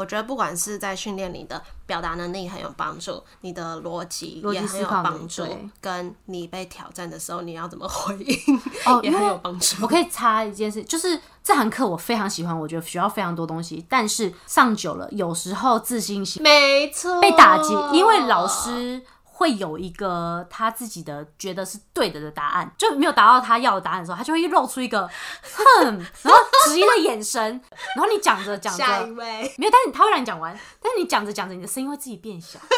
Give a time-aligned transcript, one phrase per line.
[0.00, 5.44] 我觉得不管是在训练你的表达能力很有帮助，你的逻辑也很有帮助，
[5.78, 9.76] 跟你被挑战的时候你要怎么回应哦 也很有帮助。
[9.82, 19.02] 我可以插一件事，就是这堂课我非常喜欢，我觉得学到非常多东西，但是上久了，有时候自信心没错，被打击，因为老师
[19.40, 25.08] 会有一个他自己的觉得是对的的答案，就没有达到他要的答案的时候，他就会露出一个
[25.42, 25.84] 哼，
[26.20, 27.42] 然后质疑的眼神，
[27.96, 28.84] 然后你讲着讲着。
[28.84, 29.50] 下一位。
[29.56, 32.58] 没有，但是他会让你讲完，但是你讲着讲着，你的声音会自己变小。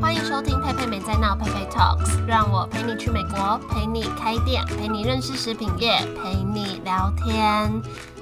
[0.00, 7.70] 欢迎收听佩佩没在闹，佩佩 Talks，让我陪你去美国，陪你开店，陪你认识食品业，陪你聊天。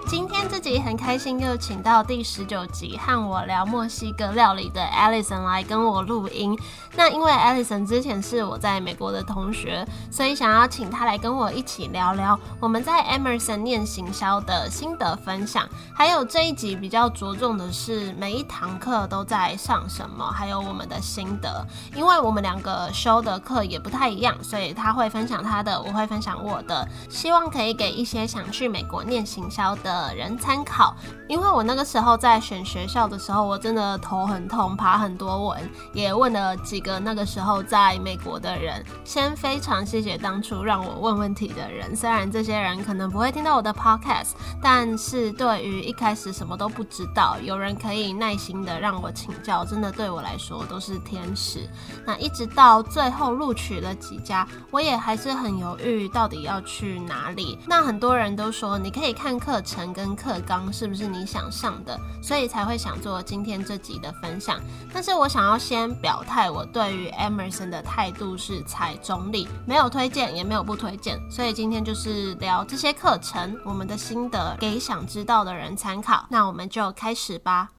[0.09, 6.57] 今天这集很开心，又请到第十九集和我聊墨西哥料理的 Alison 来跟我录音。
[6.95, 21.67] 那因为 Alison 之前是我在美国的同学，所以想要请他来跟我一起聊聊我们在 Emerson 念行销的心得分享，还有这一集比较着重的是每一堂课都在上什么，还有我们的心得。
[21.97, 30.97] 因为我们两个修的课也不太一样，所以他会分享他的，我会分享我的，希望可以给一些想去美国念行销的人参考。
[31.29, 38.85] 因为我那个时候在选学校的时候，我真的头很痛，爬很多文，也问了几个那个时候在美国的人。
[39.05, 51.69] 先非常谢谢当初让我问问题的人，虽然这些人可能不会听到我的 podcast，但是对于一开始什么都不知道，有人可以耐心的让我请教，真的对我来说都是天使。
[52.07, 57.59] 那一直到最后录取了几家，我也还是很犹豫，到底要去哪里。
[57.67, 64.61] 那很多人都说，你可以看课程跟课纲是不是你想上的，所以才会想做今天这集的分享。
[64.93, 71.19] 但是我想要先表态，我对于 Emerson 的态度是采中立，没有推荐，也没有不推荐。
[71.31, 76.27] 所以今天就是聊这些课程，我们的心得给想知道的人参考。
[76.29, 77.76] 那我们就开始吧。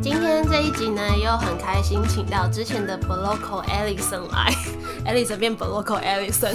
[0.00, 4.52] 今天这一集呢，又很开心，请到之前的 Bloco Ellison 来
[5.04, 6.54] ，Ellison 变 Bloco Ellison。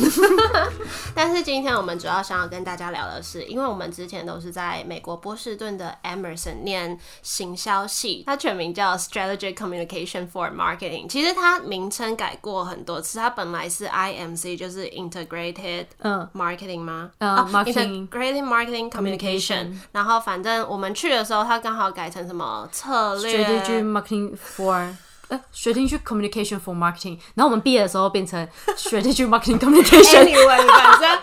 [1.13, 11.07] 但是今天我们主要想要跟大家聊的是，因为我们之前都是在美国波士顿的 Emerson 念行销系，它全名叫 Strategic Communication for Marketing。
[11.07, 17.11] 其实它名称改过很多次，它本来是 IMC，就是 Integrated 嗯 Marketing 吗？
[17.17, 19.73] 呃啊 marketing Integrated Marketing Communication Communication。
[19.91, 24.95] 然后反正我们去的时候，它刚好改成什么策略 strategy marketing for
[25.29, 30.25] 呃 strategy communication for marketing，然后我们毕业的时候变成 strategy marketing communication。
[30.25, 31.19] Anyway，反正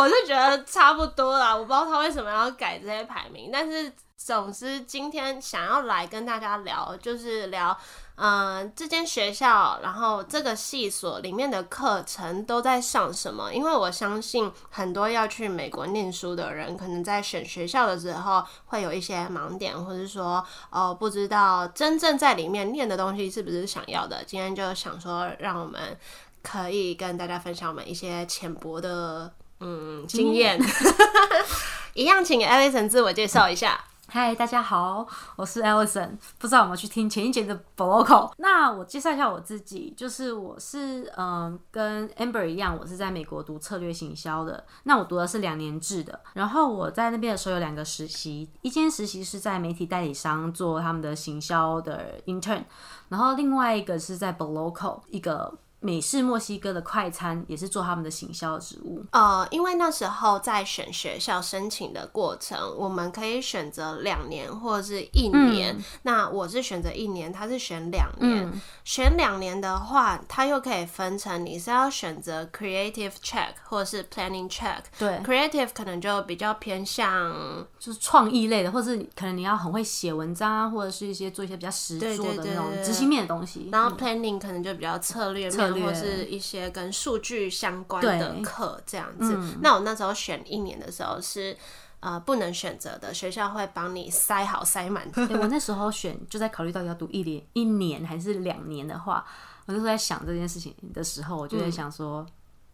[0.00, 7.76] 我是觉得差不多啦，我不知道他为什么要改这些排名，但是总之今天想要来跟大家聊，就是聊。
[8.22, 13.50] 嗯，这间学校，然后这个系所里面的课程都在上什么？
[13.50, 24.22] 因为我相信很多要去美国念书的人，可能在选学校的时候会有一些盲点，或者说哦不知道真正在里面念的东西是不是想要的。
[24.22, 25.98] 今天就想说，让我们
[26.42, 30.60] 可以跟大家分享我们一些浅薄的嗯经验。
[31.94, 33.82] 一样，请 Alison 自我介绍一下。
[34.12, 35.06] 嗨，大家好，
[35.36, 36.18] 我是 Alison。
[36.36, 38.32] 不知道有没有去听前一节的 Bloco？
[38.38, 44.64] 那我介绍一下我自己，就是我是嗯跟 Amber 一样，我是在美国读策略行销的。
[44.82, 52.64] 那我读的是两年制的，然后我在那边的时候有两个实习，一间实习是在媒体代理商做他们的行销的 intern，
[53.10, 55.56] 然后另外一个是在 Bloco 一个。
[55.80, 59.02] 美式墨西哥的快餐也是做他们的行销职务。
[59.12, 65.76] 呃，因为那时候在选学校申请的过程，我们可以选择两年或者是一年。
[66.02, 68.52] 那我是选择一年，他是选两年。
[68.84, 74.82] 选两年的话，他又可以分成你是要选择 creative check 或者是 planning check。
[74.98, 83.68] 对，creative 可能就比较偏向就是创意类的，或是可能你要很会写文章啊，或者是一些做一些比较实对做的那种执行面的东西。
[83.72, 89.36] 然后 planning 可能就比较策略面，或是一些跟数据相关的课这样子。
[89.60, 91.56] 那我那时候选一年的时候是
[92.00, 95.10] 呃不能选择的，学校会帮你塞好塞满。
[95.10, 99.24] 对我那时候选就在考虑到底要读一年一年还是两年的话，
[99.66, 102.26] 我那时候在想这件事情的时候，我就在想说，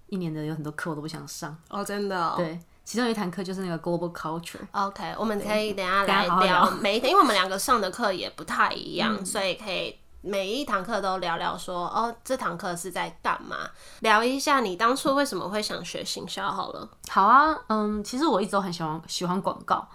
[0.08, 1.56] 一年的有很多课我都不想上。
[1.68, 2.34] 哦，真的、哦。
[2.36, 4.60] 对，其中有一堂课就是那个 global culture。
[4.70, 13.56] OK，我们可以等一下来聊嗯每一天，因为我们两个上的课也不太一样，所以可以每一堂课都聊聊说，哦，这堂课是在干嘛？
[14.00, 16.88] 聊一下你当初为什么会想学行销好了。
[17.08, 19.86] 好啊，嗯，其实我一直都很喜欢喜欢广告，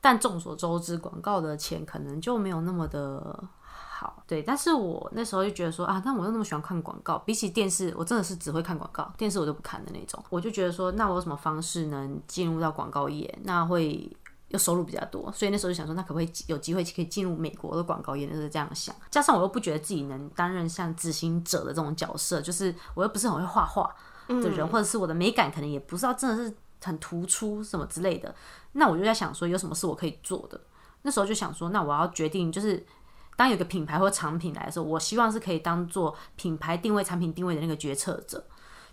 [0.00, 4.22] 但众所周知，广告的钱可能就没有那么的好。
[4.26, 10.20] 对，但是我那时候就觉得说啊，那我又那么喜欢看广告，比起电视，我真的是只会看广告，电视我都不看的那种。
[10.30, 13.38] 我就觉得说，那我有什么方式能进入到广告业？
[13.44, 14.10] 那会。
[14.48, 18.26] 又收入比较多，所以那时候就想说，那可不可以有机会可以进入美国的广告业？
[18.28, 18.94] 就是这样想。
[19.10, 23.92] 加上我又不觉得自己能担任像执行者的这种角色，就是我又不是很会画画
[24.28, 28.32] 的人，或者是我的美感可能也不知道真的是很突出什么之类的。
[28.72, 30.60] 那我就在想说，有什么是我可以做的？
[31.02, 32.86] 那时候就想说，那我要决定，就是
[33.34, 38.44] 当有个品牌或产品来的时候，我希望是可以当做品牌定位、产品定位的那个决策者。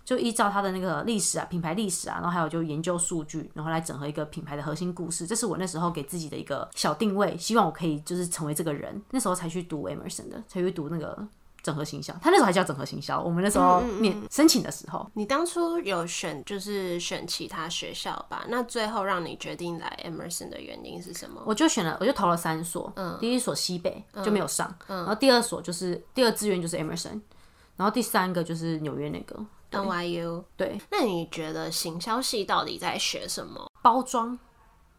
[0.04, 5.26] 就依照它的那个历史啊，品牌历史啊，然后还有就研究数据，然后来整合一个品牌的核心故事。
[5.26, 9.02] 这是我那时候给自己的一个小定位，希望我可以就是成为这个人。
[9.10, 11.26] 那时候才去读 Emerson 的，才去读那个
[11.62, 12.12] 整合行销。
[12.20, 13.18] 他那时候还叫整合行销。
[13.22, 18.44] 我们那时候面申请的时候，你当初有选就是选其他学校吧？
[18.48, 21.42] 那最后让你决定来 Emerson 的原因是什么？
[21.46, 22.92] 我就选了，我就投了三所。
[22.96, 27.18] 嗯，第一所西北就没有上，嗯然后第二所就是第二志愿就是 Emerson，
[27.76, 29.42] 然后第三个就是纽约那个。
[29.74, 33.70] NYU 对，那你觉得行销系到底在学什么？
[33.82, 34.38] 包装、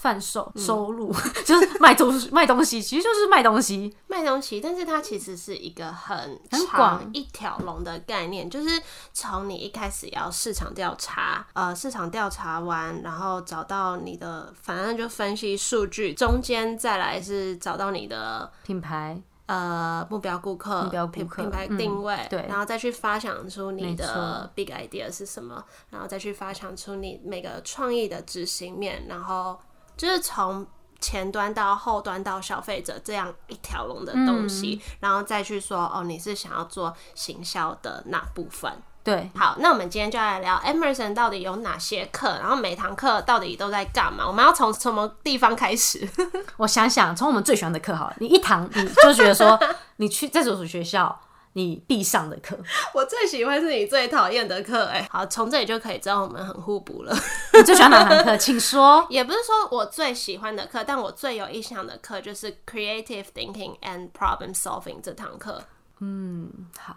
[0.00, 1.12] 贩售、收入，
[1.44, 4.60] 就是卖东西，卖东西，其实就是卖东西，卖东西。
[4.60, 6.38] 但是它其实是一个很
[6.76, 7.10] 广。
[7.12, 8.80] 一条龙的概念，就是
[9.12, 19.20] 从你一开始要市场调查，呃，市场调查完，然后找到你的，反正就分析数据，中间再来是找到你的品牌。
[19.48, 29.58] 呃，目标顾客、品品牌定位，对，然后再去发想出你的 big idea 是什么，然后再去发想出你每个创意的执行面，然后
[29.96, 30.66] 就是从
[31.00, 38.70] 前端到后端到消费者这样一条龙的东西，然后再去说哦，你是想要做行销的那部分？
[39.08, 44.26] 对，好，那我们今天就来聊 Emerson 到底有哪些课，然后每堂课到底都在干嘛？
[44.26, 46.06] 我们要从什么地方开始？
[46.58, 49.58] 我想想，从我们最喜欢的课好了，你一堂你就觉得说，
[49.96, 51.20] 你去这所学校
[51.54, 52.56] 你必上的课，
[52.94, 57.16] 我最喜欢是你最讨厌的课，哎，好，从这里就可以知道我们很互补了。
[57.54, 58.36] 你最喜欢哪堂课？
[58.38, 59.04] 请说。
[59.08, 65.62] 也不是说我最喜欢的课，但我最有印象的课就是 Creative Thinking and Problem Solving 这堂课。
[66.00, 66.96] 嗯，好，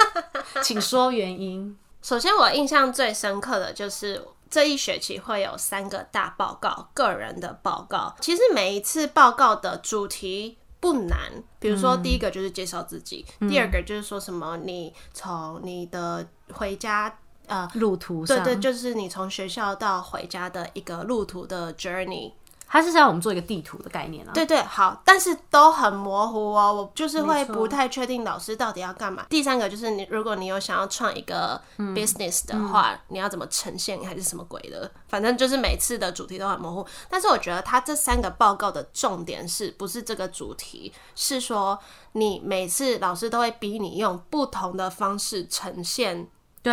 [0.62, 1.76] 请说原因。
[2.02, 8.14] 首先，我印象最深刻的就是这一学期会有三个大报告，个人的报告。
[8.20, 22.32] 其实每一次报告的主题不难，比如说第一个就是介绍自己，第二个就是说什么你从你的回家呃路途，对对，就是你从学校到回家的一个路途的 journey。
[22.68, 29.26] 他是要我们做一个地图的概念啊，对对，好，但是都很模糊哦，我就是会不太确定老师到底要干嘛。
[29.30, 36.86] 第三个就是你，如果你有想要创一个 business 的话，你要怎么呈现还是什么鬼的，反正就是每次的主题都很模糊。
[37.08, 41.78] 但是我觉得他这三个报告的重点是不是这个主题，是说
[42.12, 46.28] 你每次老师都会逼你用不同的方式呈现。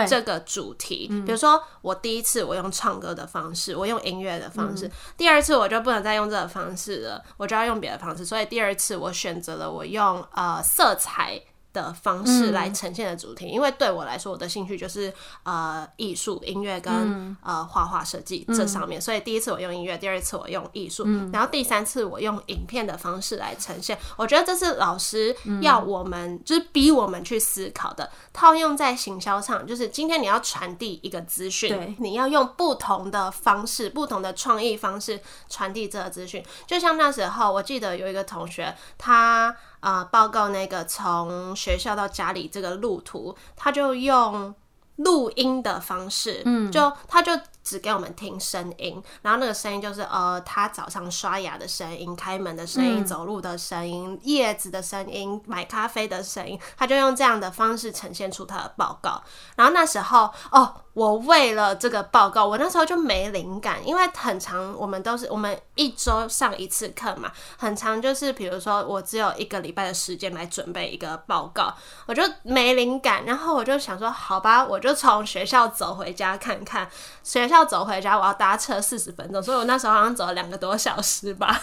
[0.07, 11.41] 这个主题，比如说我第一次我用唱歌的方式，我用音乐的方式，第二次我就不能再用这个方式了，我就要用别的方式，所以第二次我选择了我用呃色彩。
[11.75, 15.13] 的方式来呈现的主题，因为对我来说，我的兴趣就是
[15.43, 23.97] 呃艺术、音乐跟呃画画设计这上面，所以第一次我用音乐，第二次我用艺术，然后第三次我用影片的方式来呈现。
[24.15, 35.19] 我觉得这是老师要我们就是逼我们去思考的，套用在行销上，就是今天你要传递一个资讯，你要用不同的方式、不同的创意方式
[35.49, 36.41] 传递这个资讯。
[36.65, 39.55] 就像那时候，我记得有一个同学，他。
[39.85, 44.51] 啊，报告那个从学校到家里这个路途，他就用
[44.95, 47.31] 录音的方式，嗯，就他就
[47.63, 59.21] 只给我们听声音，然后那个声音就是呃，他早上刷牙的声音、开门的声音、走路的声音、叶子的声音、买咖啡的声音，他就用这样的方式呈现出他的报告。
[59.55, 60.75] 然后那时候哦。
[60.95, 71.73] 我为了这个报告，我那时候就没灵感，因为很长，我们都是我们一周上一次课嘛，很长，就是比如说我只有一个礼拜的时间来准备一个报告，
[72.05, 76.89] 我就没灵感，然后我就想说，好吧，我就从学校走回家看看，
[77.23, 81.61] 学校走回家我要搭车四十分钟，所以我那时候好像走了两个多小时吧。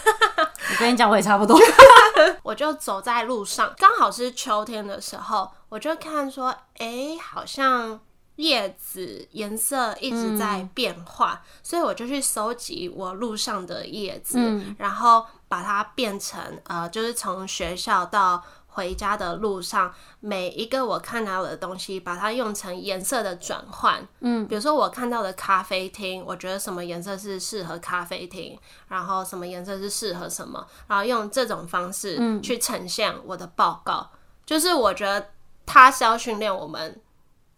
[0.70, 1.58] 我跟你讲，我也差不多，
[2.44, 8.00] 我就走在路上，刚好是秋天的时候，我就看说，哎，好像。
[8.36, 14.38] 叶子颜色一直在变化，所以我就去收集我路上的叶子，
[14.78, 24.08] 然后把它变成呃，就是从学校到回家的路上，每一个我看到的东西，把它用成颜色的转换。
[24.20, 28.58] 嗯，比如说我看到的咖啡厅，我觉得什么颜色是适合咖啡厅，
[28.88, 34.10] 然后什么颜色是适合什么，然后用这种方式去呈现我的报告。
[34.46, 35.32] 就是我觉得
[35.66, 36.98] 它是要训练我们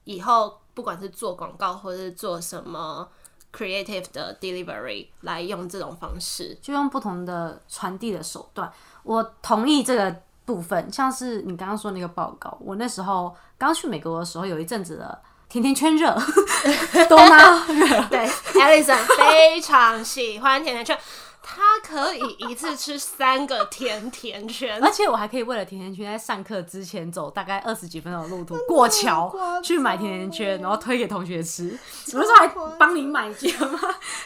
[0.02, 3.08] 以后不管是做广告或者是做什么
[3.52, 6.56] creative 的 delivery 来用这种方式。
[6.60, 8.70] 就用不同的传递的手段。
[9.02, 10.14] 我同意这个
[10.44, 16.12] 部分，像是你刚刚说那个报告，我那时候刚去美国的时候，有一阵子的甜甜圈热，
[17.08, 17.64] 多吗？
[18.10, 20.98] 对，Alison 非常喜欢甜甜圈，
[21.46, 29.30] 他可以一次吃三个甜甜圈， 而且我还可以为了甜甜圈，在上课之前走大概二十几分钟的路途过桥
[29.62, 31.78] 去买甜甜圈，然后推给同学吃。
[32.06, 32.48] 什么时候还
[32.78, 33.78] 帮你买一件吗？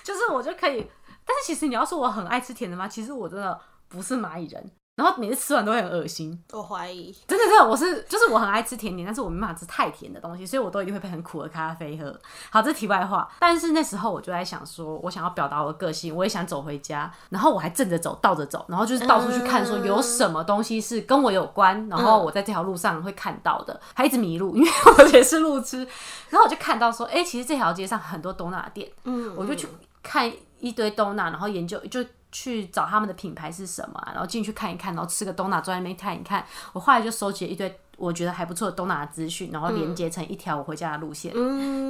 [0.04, 0.86] 就是我就可以，
[1.26, 2.86] 但是其实你要说我很爱吃甜的吗？
[2.86, 4.70] 其实我真的不是蚂蚁人。
[4.98, 12.12] 然后每次吃完都会很恶心，我怀疑，真的真的，我是就是我很爱吃甜点，但是我没办法吃太甜的东西，所以我都一定会配很苦的咖啡喝。
[12.50, 25.86] 好，这题外话，但是那时候我就在想说，我想要表达我的个性，我也想走回家，然后我还正着走，倒着走，然后就是到处去看，说有什么东西是跟我有关，然后我在这条路上会看到的，还一直迷路，因为我也是路痴，
[26.30, 29.68] 然后我就看到说，哎，其实这条街上很多东娜店，嗯，我就去
[30.02, 30.28] 看
[30.58, 32.04] 一堆东娜，然后研究就。
[32.30, 36.44] 去找他们的品牌是什么，然后进去看一看，然后吃个东拿，坐在那边看一看。
[36.72, 41.32] 我后来就收集了一堆我觉得还不错的东拿的资讯，然后连接成一条我回家的路线。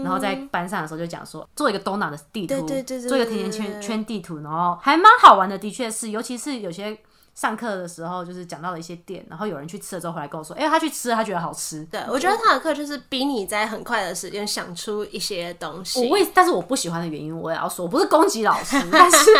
[0.03, 2.67] 然后在班上的时候就讲说，做一个东拿的地图，
[3.09, 5.59] 做一个甜甜圈圈地图，然后还蛮好玩的。
[5.59, 6.99] 的确是，尤其是有些。
[7.39, 11.85] 上课的时候就是讲到了一些店，然后有人去吃了之后回来跟我说，哎，他去吃了，他觉得好吃。
[11.85, 16.05] 对，我觉得他的课就是逼你在很快的时间想出一些东西。
[16.05, 19.31] 我为，但是我不喜欢的原因我也要说，我不是攻击老师，但是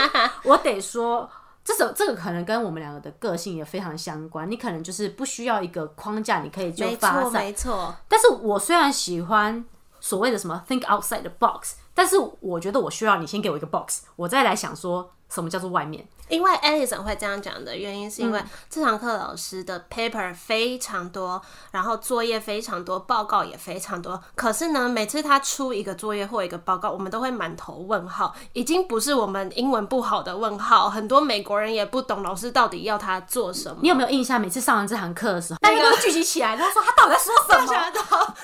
[0.45, 1.29] 我得说，
[1.65, 4.49] 这首这个可能跟我们两个的个性也非常相关。
[4.49, 7.33] 你可能就是不需要一个框架，你可以就发散。
[7.43, 7.93] 没错。
[8.07, 9.65] 但是我虽然喜欢
[9.99, 16.07] 所谓的什么 think outside the box，但是我觉得我需要你先给我一个 box，我再来想说什么叫做外面。
[16.29, 21.41] 因为 Alison 会这样讲的原因，是因为这堂课老师的 paper 非常多，
[21.71, 24.23] 然后作业非常多，报告也非常多。
[24.35, 30.91] 可是呢，每次他出一个作业或一个报告，我们都会满头问号，已经不是我们英文不好的问号。
[30.91, 33.79] 很多美国人也不懂老师到底要他做什么。
[33.81, 34.39] 你有没有印象？
[34.39, 37.67] 每次上完这堂课的时候，大家都聚集起来，然后说他到底在说什么？
[37.73, 38.01] 大家都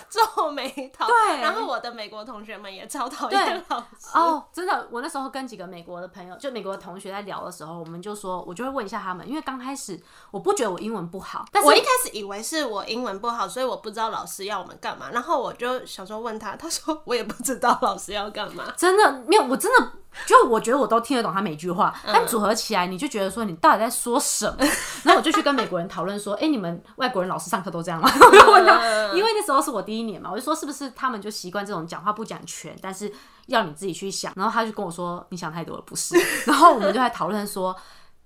[0.09, 1.07] 皱眉头。
[1.07, 1.41] 对。
[1.43, 3.44] 然后我的美国同学们也超讨厌
[4.15, 8.35] 哦，真的，我那时候跟几个美国的朋友，就美国的同学在聊的时候，我们就说。
[8.45, 9.99] 我就会问一下他们，因为刚开始
[10.31, 15.11] 我不觉得我英文不好，但是我一开始以为是我英文不好，所以我不知道老师要我们干嘛。
[15.13, 18.65] 然后我就想说问他，他说我也不知道老师要干嘛。
[18.77, 19.93] 真的没有，我真的
[20.27, 24.65] 就我觉得我都听得懂他每句话，但组合起来你就觉得说你到底在说什么？
[25.05, 28.11] 然后我就去跟美国人讨论说，哎，你们外国人老师上课都这样吗？
[28.13, 28.81] 我就问他
[29.15, 33.13] 因为那时候是我第一年嘛，我就说是不是他们就习惯这种讲话不讲全，但是
[33.47, 34.33] 要你自己去想。
[34.37, 36.17] 然后他就跟我说，你想太多了，不是。
[36.47, 37.77] 然后我们就在讨论说。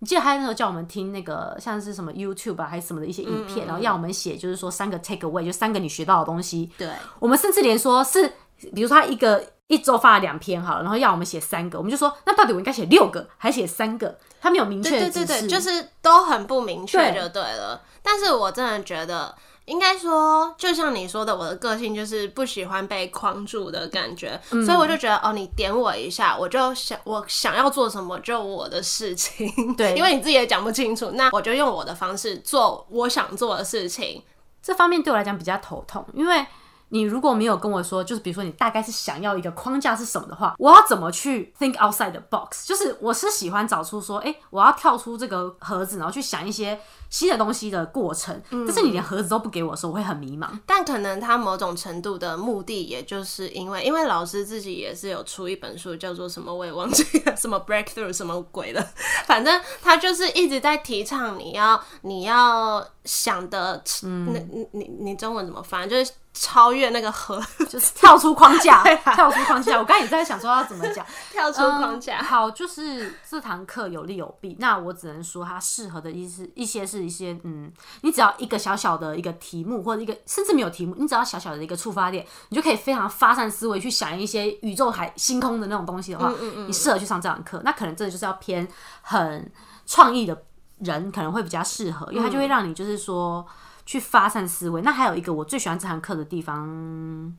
[0.00, 6.70] 你记得他那时候叫我们听那个像是什么 YouTube 啊，还是什么的一些影片，然后要我们写，就是说三个 take away，就三个你学到的东西。
[6.78, 8.32] 对，我们甚至连说是，
[8.72, 14.18] 比如说他一个一周发了两篇好了，然后要我们写三个，我们就说那到底我应该写六个，还写三个？
[14.40, 17.80] 他没有明确对对对，就是都很不明确就对了。
[18.02, 19.34] 但是我真的觉得。
[19.68, 34.22] 应该说，就像你说的，我的个性就是不喜欢被框住的感觉，所以我就觉得，哦，你点我一下，我就想我想要做什么就我的事情，对， 因为你自己也讲不清楚，那我就用我的方式做我想做的事情。
[34.62, 36.46] 这方面对我来讲比较头痛，因为
[36.90, 42.66] 你如果没有跟我说，就是比如说你大概是想要一个框架是什么的话，我要怎么去 think outside the box？
[42.66, 46.78] 就是我是喜欢找出说，哎，我要跳出这个盒子，然后去想一些。
[47.10, 50.46] 新的东西的过程，但是你连盒子都不给我的时候，我会很迷茫。
[50.66, 58.88] 但可能他某种程度的目的，也就是因为，因为老师自己也是有出一本书，叫做什么我也忘记了，什么 breakthrough 什么鬼的，
[59.24, 65.88] 反正他就是一直在提倡你要你要想的，那你你你中文怎么翻？
[65.88, 66.12] 就是。
[66.34, 68.82] 超越那个河， 就是跳出框架，
[69.14, 69.78] 跳出框架。
[69.78, 72.22] 我刚才也在想说要怎么讲，跳出框架。
[72.22, 74.56] 好，就是这堂课有利有弊。
[74.60, 86.32] 那我只能说，它适合的意思一些是一些，嗯，你只要一个小小的一个题目，或者一个甚至没有题目，你只要小小的一个触发点，你就可以非常发散思维去想一些宇宙海星空的那种东西的话，
[86.66, 87.60] 你适合去上这堂课。
[87.64, 88.68] 那可能真的就是要偏
[89.02, 89.50] 很
[89.86, 90.40] 创意的
[90.78, 93.44] 人可能会比较适合，因为它就会让你就是说。
[93.88, 94.82] 去发散思维。
[94.82, 97.34] 那还有一个我最喜欢这堂课的地方，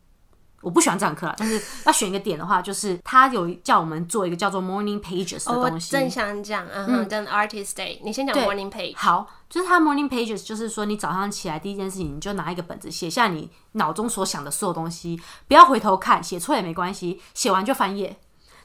[0.61, 5.91] 我不喜欢这堂课啦，但是 要选一个点的话，就是他有叫我们做一个叫做 morning pages 的东西。
[5.91, 8.95] 正想讲，嗯哼，跟 artist day，你先讲 morning page。
[8.97, 18.19] 好，就是他 morning pages，就是说你早上起来第一件事情，你就拿一个本子写下你脑中所想的所有东西，不要回头看，写错也没关系，写完就翻页。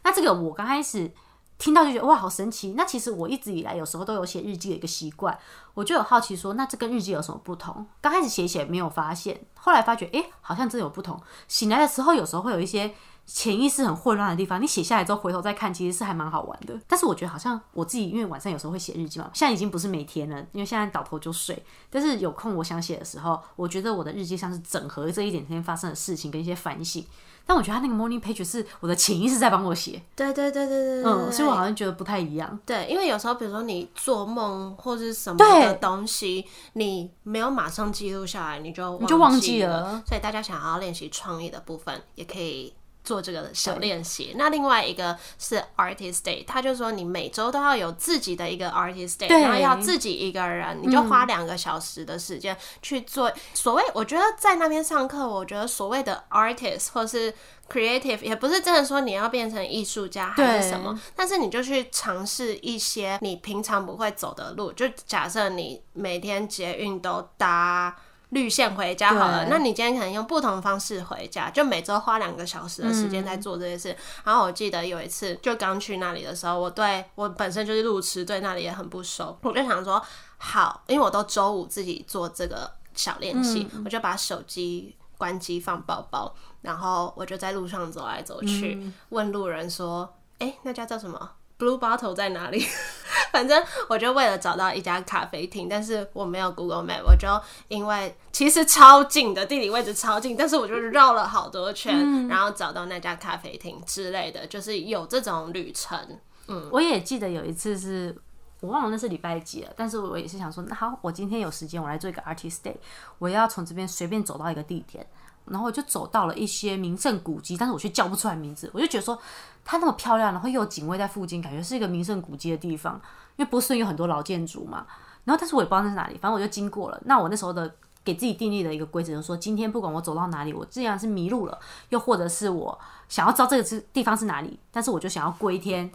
[0.05, 1.13] 那这个我刚开始
[1.59, 2.75] 听到就觉得哇，好神奇。
[2.77, 5.39] 那其实我一直以来有时候都有写日记的一个习惯，
[5.75, 7.87] 我就有好奇说，那这跟日记有什么不同？
[8.01, 11.21] 刚开始写写没有发现，后来发觉，诶，好像真有不同。
[11.49, 12.93] 醒来的时候，有时候会有一些
[13.25, 16.79] 潜意识很混乱的地方，你写下来之后回头再看，其实是还蛮好玩的。
[16.87, 21.65] 但是我觉得好像我自己，因为晚上有时候会写日记嘛，现在已经不是每天了，因为现在倒头就睡。
[21.89, 27.07] 但是有空我想写的时候，我觉得我的日记像是整合这一点天发生的事情跟一些反省。
[27.47, 32.59] 但我觉得他那个 morning page 是我的潜意识在帮我写，对对对对对对，嗯，所以我好像觉得不太一样。
[32.65, 42.73] 对，因为有时候比如说你做梦或者什么的东西，你没有马上记录下来，你就你就忘记记了所以大家想要练习创意的部分，也可以。
[43.05, 53.31] 做这个小练习，那另外一个是 artist day，他就说你每周都要有自己的一个 artist day，然后要自己一个人，你就花两个小时的时间去做。
[53.53, 57.33] 所谓我觉得在那边上课，我觉得所谓的 artist 或是
[57.71, 64.73] creative，也不是真的说你要变成艺术家还是什么，但是你就去尝试一些你平常不会走的路。
[64.73, 67.95] 就假设你每天捷运都搭
[68.35, 73.97] 绿线回家好了，那你今天可能用不同方式回家，就每周花两个小时的时间在做这些事。
[74.25, 80.03] 然后我记得有一次就刚去那里的时候，我对我本身就是路痴，对那里也很不熟，我就想说
[80.37, 91.31] 好，因为我都周五自己做这个小练习，我就把手机关机放包包，然后我就在路上走来走去，问路人说：“哎、那家叫什么
[91.65, 92.67] ？Blue Bottle 在哪里？”
[93.33, 97.29] 反正我就为了找到一家咖啡厅，但是我没有 Google Map，我就
[97.69, 105.99] 因为其实超近的地理位置超近，但是我就绕了好多圈，然后找到那家咖啡厅之类的，就是有这种旅程。
[106.47, 108.15] 嗯我也记得有一次是。
[108.61, 112.75] 我忘了那是礼拜几了，但是我也是想说，那好，我今天有时间，我来做一个 artist day，
[113.19, 115.07] 我要从这边随便走到一个地点，
[115.47, 119.19] 然后我就走到了一些名胜古迹，但是我却叫不出来名字，我就觉得说
[119.65, 122.95] 它那么漂亮，然后又有警卫在附近，感觉是一个名胜古迹的地方，
[123.37, 124.87] 因为波士顿有很多老建筑嘛，
[125.25, 127.01] 然后但是我也不知道那是哪里，反正我就经过了。
[127.05, 127.75] 那我那时候的
[128.05, 131.59] 给自己定立的一个规则就是说，今天不管我走到哪里，我既然是迷路了，
[131.91, 135.91] 又或者是我想要知道这个是地方是哪里，但是我就想要过一天。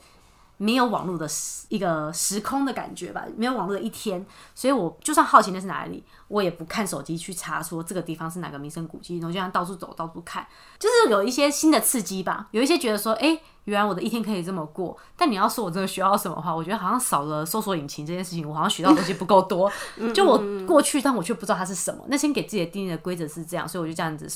[0.62, 10.46] 没有网络的时一个时空的感觉吧，没有网络的一天，所以我就算好奇那是哪里，我也不看手机去查说这个地方是哪个名胜古迹，然后就这样到处走，到处看，
[10.78, 12.50] 就是有一些新的刺激吧。
[12.52, 14.98] 有一些觉得说，哎、原来我的一天可以这么过。
[15.16, 19.72] 但你要说我真的学到什么的话，我觉得好像少了搜索引擎这件事情，我好像学到的东西不够多。
[20.14, 22.04] 就我过去，但我却不知道它是什么。
[22.10, 24.28] 那先给自己的定义的规则是这样，所以我就这样子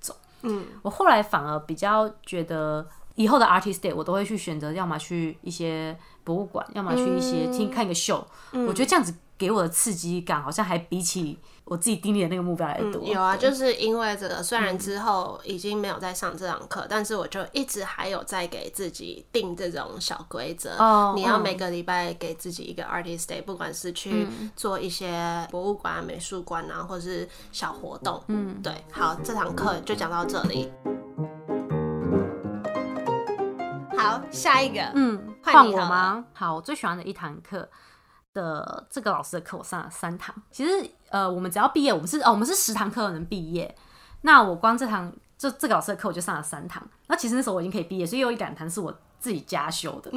[0.00, 0.16] 走。
[0.42, 2.88] 嗯，我后来反而比较觉得。
[3.20, 8.26] 以后的 artist day 我都会去选择，要么去一些博物馆，要么去一些听看一个秀。
[8.66, 13.02] 我觉得这样子给我的刺激感，好像还比起我自己定立的那个目标来的多。
[13.04, 20.70] 有啊，就是因为这个，虽然之后已经没有在上这堂课，但是我就一直还有在给自己定这种小规则。
[20.78, 28.22] 哦你要嗯每个礼拜给自己一个 artist day，不管是去做一些博物馆、美术馆啊，或是小活动。
[28.28, 28.72] 嗯，对。
[28.90, 30.72] 好，这堂课就讲到这里。
[34.30, 36.24] 好，下一个，嗯，换换我吗？
[36.32, 37.68] 好，我最喜欢的一堂课
[38.32, 40.32] 的这个老师的课，我上了三堂。
[40.52, 43.74] 其实呃，我们只要毕业，我们是哦，我们是十堂课能毕业。
[44.22, 46.82] 那我光这堂这这个老师的课，我就上了三堂。
[47.08, 50.10] 那其实那时候我已经可以毕业，所以有一两堂是我自己加修的。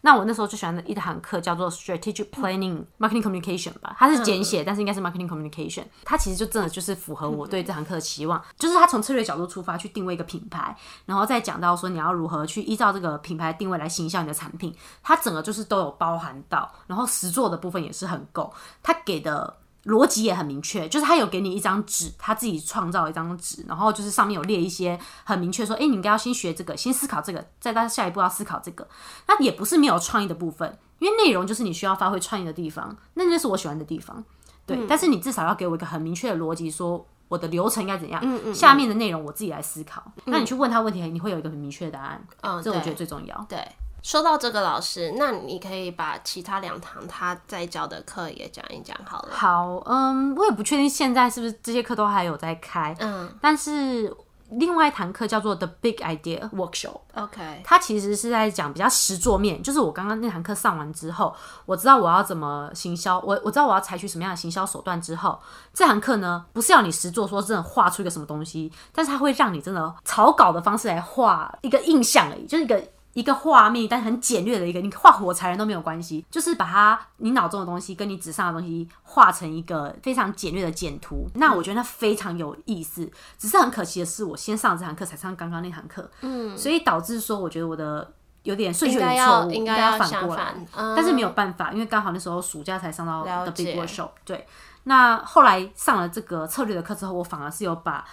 [0.00, 5.84] 那我那时候最喜欢的一堂课叫做 Strategic Planning Marketing Communication 吧，它是简写，但是应该是 Marketing Communication。
[6.04, 19.58] 它其实就真的就是符合我对这堂课的期望，就是它从策略角度出发去定位一个品牌，然后再讲到说你要如何去依照这个品牌定位来形象你的产品，它整个就是都有包含到，然后实做的部分也是很够，它给的。
[19.86, 28.86] 逻辑也很明确，就是他有给你一张纸，他自己创造一张纸，然后就是上面有列一些很明确说，哎、你应该要先学这个，先思考这个，再到下一步要思考这个。
[29.28, 34.24] 那也不是没有创意的部分，因为内容就是你需要发挥创意的地方，那那是我喜欢的地方。
[34.66, 38.20] 对，但是你至少要给我一个很明确的逻辑，说我的流程应该怎样，
[38.52, 40.02] 下面的内容我自己来思考。
[40.24, 43.46] 那你去问他问题，你会有一个很明确的答案，嗯，这我觉得最重要。
[43.48, 43.64] 对。
[44.06, 49.30] 说到这个老师，那你可以把其他两堂他在教的课也讲一讲好了。
[49.32, 54.16] 好，嗯，我也不确定现在是不是这些课都还有在开，嗯，但是
[54.50, 57.00] 另外一堂课叫做 The Big Idea Workshop。
[57.14, 65.36] OK，它其实是在讲比较实作面，就是我刚刚那堂课上完之后，我知道我要怎么行销，我我知道我要采取什么样的行销手段之后，
[65.74, 72.80] 这堂课呢不是要你实做，说真的画出一个什么东西，但是它会让你真的草稿的方式来画一个印象而已，就是一个。
[73.16, 81.26] 一个画面，但很简略的一个，你画火柴人都没有关系，就是把它你脑中的东西跟你纸上的东西画成一个非常简略的简图。
[81.36, 90.54] 那我觉得那非常有意思，只是很可惜的是，我先上这堂课才上刚刚那堂课，嗯，所以导致说我觉得我的有点顺序错误，应该要要反过来。
[90.74, 94.10] 嗯但是没有办法，因为刚好那时候暑假才上到了 The Big Workshop。
[94.26, 94.46] 对，
[94.84, 98.04] 那后来上了这个策略的课之后，我反而是有把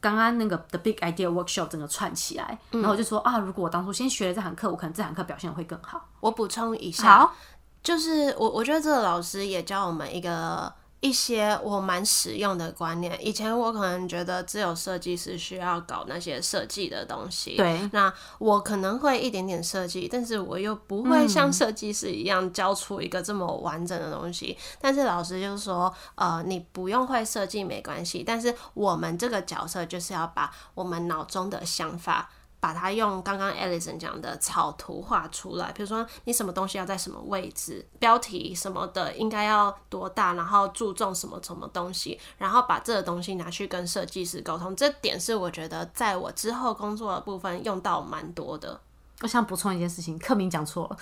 [0.00, 6.08] 刚刚那个 The Big Idea Workshop 整个串起来，嗯然后我就说啊，如果我当初先学了这堂课，我可能这堂课表现会更好。
[6.20, 7.34] 我补充一下，好，
[7.82, 13.16] 就是我我觉得这个老师也教我们一个一些我蛮实用的观念。
[13.24, 24.58] 以前我可能觉得只有设计师需要搞那些设计的东西，对，那我可能会一点点设计，但是我又不会嗯像设计师一样教出一个这么完整的东西。
[24.80, 32.30] 但是老师就是说，呃，你不用会设计没关系，但是我们这个角色就是要把我们脑中的想法。
[32.60, 44.74] 把它用刚刚 Alison 讲的草图画出来，比如说你什么东西要在什么位置，标题什么的应该要多大，然后注重什么什么东西，然后把这个东西拿去跟设计师沟通。
[44.74, 48.80] 这点是我觉得在我之后工作的部分用到蛮多的。
[49.22, 50.96] 我想补充一件事情，课名讲错了。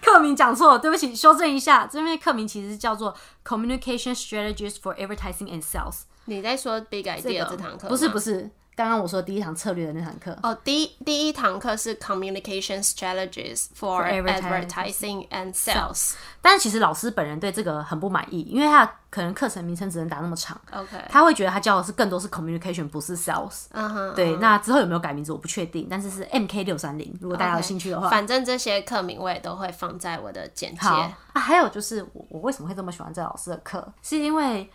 [0.00, 1.86] 课名讲错了，对不起，修正一下。
[1.86, 6.02] 这边课名其实叫做 Communication Strategies for Advertising and Sales。
[6.26, 10.38] 你在说 Big 这 Idea 这堂课不是不是是，刚刚我说第一堂策略的那堂课。
[10.42, 16.12] 哦，第一第一堂课是 Communication Strategies for advertising and Sales。
[16.42, 23.64] 但是其实老师本人对这个很不满意，因为他可能课程名称只能打那么长，OK，他会觉得他教的是更多是 communication，不是 sales。
[23.70, 28.10] 嗯哼，对，那之后有没有改名字我不确定，但是是 MK 六三零，如果大家有兴趣的话。
[28.10, 30.80] 反正这些课名我也都会放在我的简介。
[30.80, 34.70] 好啊，还有就是我我为什么会这么喜欢这老师的课，是因为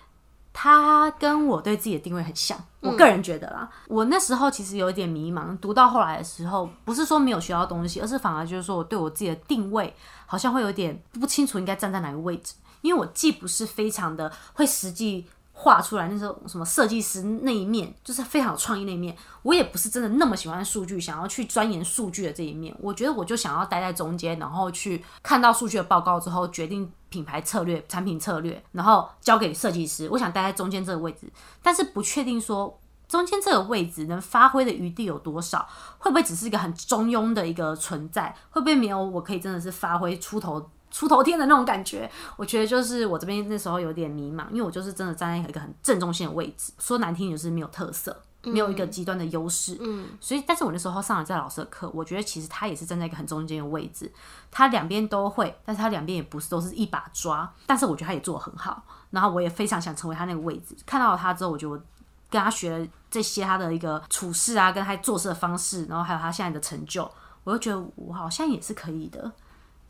[0.54, 3.70] 他跟我对自己的定位很像，我个人觉得啦。
[3.88, 9.94] 我那时候其实有一点迷茫，读到后来的时候，不是说没有学到东西，而是反而就是说我对我自己的定位
[10.26, 15.26] 好像会有点不清楚应该站在哪个位置，因为我既不是非常的会实际。
[15.64, 19.16] 画出来那时候什么设计师那一面，就是非常有创意那一面。
[19.44, 22.76] 我也不是真的那么喜欢数据，想要去钻研数据的这一面。
[22.80, 30.10] 我觉得我就想要待在中间，然后去看到数据的报告之后，决定品牌策略、产品策略，然后交给设计师。
[30.10, 35.70] 我想待在中间这个位置，但是不确定说中间这个位置能发挥的余地有多少，
[36.00, 38.36] 会不会只是一个很中庸的一个存在？
[38.50, 40.72] 会不会没有我可以真的是发挥出头？
[40.92, 54.12] 出头天的那种感觉，我觉得就是我这边那时候有点迷茫，因为我就是真的站在一个很正中心的位置，说难听就是没有特色，没有一个极端的优势，嗯，所以但是我那时候上了这老师的课，我觉得其实他也是站在一个很中间的位置，
[54.52, 61.82] 他两边都会，但是他两边也不是都是一把抓，但是我觉得他也做得很好，然后我也非常想成为他那个位置，看到他之后，我觉得我
[62.30, 67.10] 跟他学了这些他的一个处事啊，跟他做事的方式，然后还有他现在的成就，
[67.44, 69.32] 我就觉得我好像也是可以的。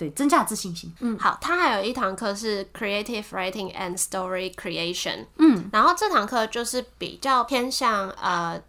[0.01, 0.91] 对，增加自信心。
[0.99, 8.59] 嗯，好，他还有一堂课是 Creative Writing and Story Creation，嗯，然后这堂课就是比较偏向呃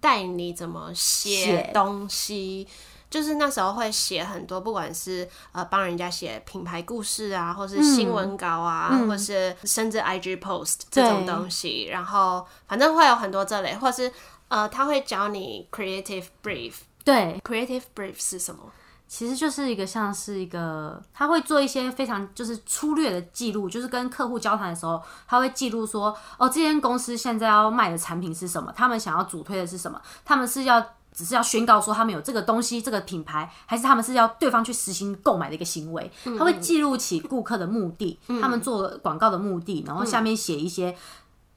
[0.00, 1.70] 带你怎么写写。
[1.72, 2.68] 东西。
[3.08, 14.10] 就是那时候会写很多，不管是呃帮人家写品牌故事啊，或是新闻稿啊，或是甚至 IG post 这种东西，然后反正会有很多这类，或是
[14.48, 16.72] 呃他会教你 creative brief。
[17.04, 18.72] 对，creative brief 是什么？
[19.12, 40.96] 其实就是一个像是一个，他会做一些非常就是粗略的记录，就是跟客户交谈的时候，他会记录说，哦，这间公司现在要卖的产品是什么，他们想要主推的是什么，他们是要只是要宣告说他们有这个东西、这个品牌，还是他们是要对方去实行购买的一个行为，他会记录起顾客的目的，他们做广告的目的，然后下面写一些，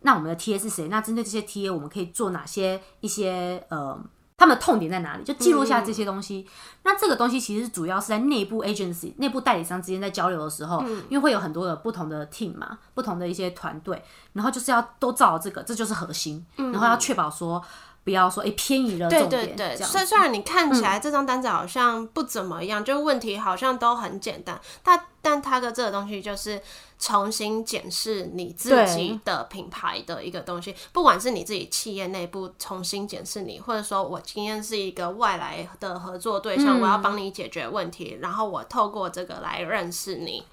[0.01, 0.89] 那我们的 TA 是谁？
[0.89, 3.97] 那针对这些 TA，我们可以做哪些一些呃。
[4.37, 5.23] 他们的痛点在哪里？
[5.23, 6.45] 就记录下这些东西。
[6.83, 17.63] 那这个东西其实主要是在内部 agency、内部代理商之间在交流的时候，因为会有很多的不同的 team 嘛，不同的一些团队，然后就是要都照这个，这就是核心，然后要确保说
[18.05, 26.61] 不要说哎、偏移了对重点，对对，这样虽虽然你看起来这张单子好像不怎么样，就问题好像都很简单，但但它的这个东西就是
[26.99, 40.45] 重新检视你自己的品牌的一个东西，不管是你自己企业内部重新检视你，或者说我今天是一个外来的合作对象，我要帮你解决问题，然后我透过这个来认识你。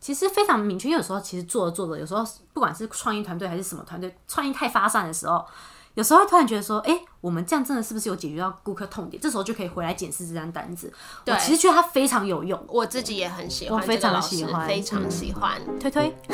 [0.00, 0.88] 其实非常明确。
[0.88, 5.44] 因为有时候其实做着做着，有时候不管是创意团队还是什么团队，创意太发散的时候，
[5.94, 9.20] 有时候会突然觉得说，哎、我们这样真的是不是有解决到顾客痛点？
[9.20, 10.92] 这时候就可以回来检视这张单子。
[11.26, 15.60] 我对其实觉得它非常有用，我自己也很喜欢，我非常喜欢非常嗯喜欢。
[15.80, 16.14] 推推。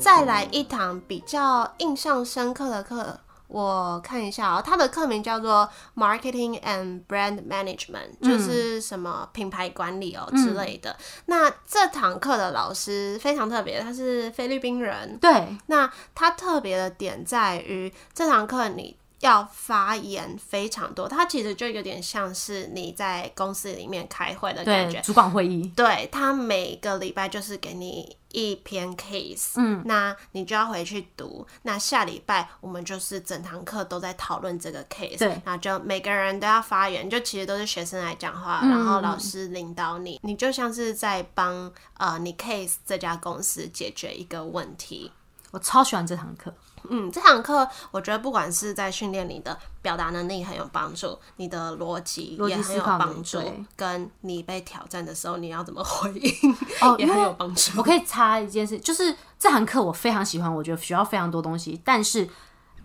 [0.00, 10.94] 再来一堂比较印象深刻的课，我看一下哦，它的课名叫做 Marketing and Brand Management，、就是什么品牌管理哦、之类的。
[11.26, 15.18] 那这堂课的老师非常特别，他是菲律宾人。
[15.18, 18.97] 对，那他特别的点在于这堂课你。
[19.20, 25.00] 要发言非常多，它其实就有点像是你在公司里面开会的感觉，。
[25.02, 31.44] 主管会议，对他每个礼拜就是给你一篇 case，嗯，那你就要回去读。
[31.62, 45.10] 那下礼拜我们就是整堂课都在讨论这个 case，对然后就每个人都要发言，就其实都是学生来讲话，然后老师领导你，你就像是在帮呃你 case 这家公司解决一个问题。
[45.50, 46.52] 我超喜欢这堂课。
[46.90, 53.40] 嗯，这堂课我觉得不管是在训练你的表达能力很有帮助，你的逻辑也很有帮助，
[53.76, 57.72] 跟你被挑战的时候你要怎么回应哦也很有帮助。
[57.76, 62.28] 我可以插一件事，就是这堂课我非常喜欢，我觉得学到非常多东西，但是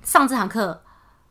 [0.03, 0.81] 上这堂课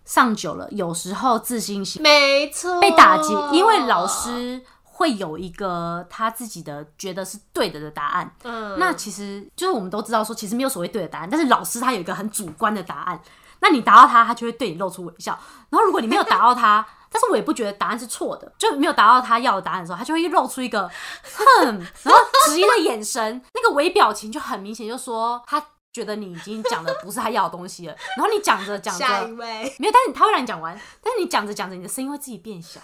[0.05, 4.63] 上久了，有时候自信心没错，被打击，因为老师
[5.03, 8.37] 会有一个他自己的觉得是对的的答案。
[8.45, 13.21] 嗯，那其实就是我们都知道说，其实没有所谓对的答案，但是老师他有一个很主观的答案。
[13.59, 15.37] 那你答到他，他就会对你露出微笑。
[15.71, 20.89] 然后如果你没有答到他， 但是我也不觉得答案是错的，就没有达到他要的答案的时候，他就会露出一个
[21.23, 21.65] 哼，
[22.05, 27.95] 然后质疑的眼神，那个微表情就很明显，就说他觉得你已经讲的不是他要的东西了。
[28.17, 32.81] 然后你讲着讲着， 下一位，没有，但是他会让你讲完，但是你讲着讲着，你的声音会自己变小，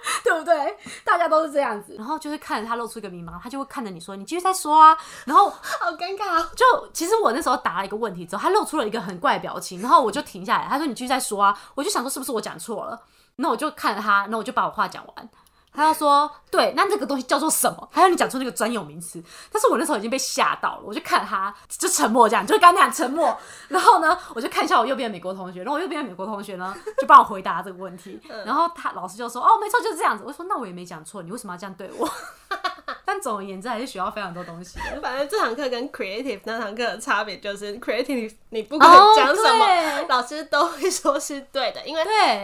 [0.24, 0.76] 对不对？
[1.04, 6.50] 大家都是这样子，然后就是看着他露出一个迷茫，他就会看着你说：“你继续再说啊。”然后 好尴尬哦。
[6.54, 13.00] 就其实我那时候答了一个问题之后，他露出了一个很怪的表情，然后我就停下来，他说：“你继续再说啊。”我就想说是不是我讲错了，
[13.36, 15.28] 那我就看着他，那我就把我话讲完。
[15.76, 23.36] 他要说：“对，那这个东西叫做什么？”还要你讲出那个专有名词，但是我那时候已经被吓到了，我就看他，就沉默这样，就刚刚那样沉默。
[23.68, 28.18] 然后呢，我就看一下我右边的美国同学，然后我右边的美国同学呢就帮我回答这个问题。
[28.46, 32.08] 然后他老师就说：“哦，没错，就是这样子。”我说：“那我也没讲错，你为什么要这样对我？”
[33.06, 35.00] 但总而言之，还是学到非常多东西的。
[35.00, 42.02] 反正这堂课跟 creative 那堂课的差别就是，creative 你不管哦讲什么，对老师都会说是对的，因为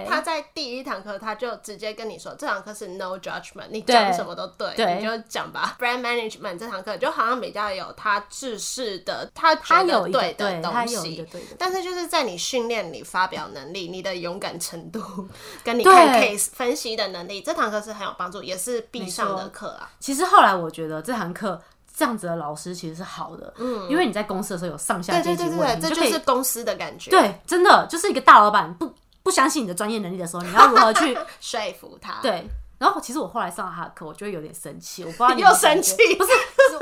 [0.09, 5.77] 他在第一堂课他就直接跟你说，这堂课是 no judgment，你讲什么都对，对你就讲吧。
[5.81, 11.27] brand management 这堂课就好像比较有他制式的，他他有对的东西。
[11.59, 15.29] 但是就是在你训练你发表能力、你的勇敢程度，
[15.64, 19.90] 跟你看 case 分析的能力，这堂课是很有帮助，也是必上的课啊。
[19.98, 21.61] 其实后来我觉得这堂课
[21.95, 27.11] 这样子的老师其实是好的，嗯，因为你在公司的时候有上下对阶级问这就是公司的感觉。
[27.11, 32.21] 对，真的就是一个大老板不不相信你的专业能力的时候，你要如何去 说服他。
[32.23, 32.47] 对。
[32.79, 36.33] 然后其实我后来上了他的课，我就会有点生气，我不知道你又生气不是，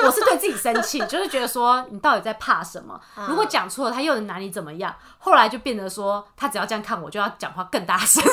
[0.02, 2.98] 我是对自己生气，就是觉得说你到底在怕什么？
[3.18, 4.96] 嗯如果讲错了，他又能拿你怎么样？
[5.18, 8.24] 后来就变得说，他只要这样看我，就要讲话更大声。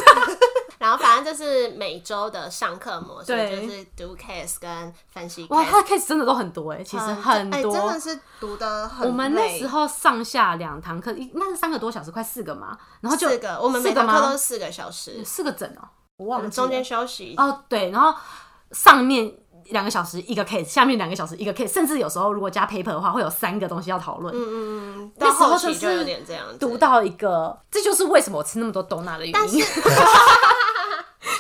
[0.88, 5.46] 然后反正就是每周的上课模式，对就是读 case 跟分析。
[5.50, 7.58] 哇，他的 case 真的都很多哎，其实嗯很多。
[7.58, 9.08] 哎真的是读的很累。
[9.10, 15.84] 我们那时候上下两堂课，一那是三个多小时，快四个嘛，然后就四个，我们每堂课都是四个小时，四个整哦、
[16.20, 17.36] 我我忘记了中间休息。
[17.36, 18.18] 哦，对，然后
[18.72, 19.30] 上面
[19.66, 24.34] 两个小时一个 case，下面两个小时一个 case，甚至有时候如果加 paper 的话，会有三个东西要讨论。
[24.34, 24.54] 嗯嗯
[25.00, 26.58] 嗯，那到时候就是后期就有点这样子。
[26.58, 29.62] 读到一个，这就是为什么我吃那么多 donut 的原因。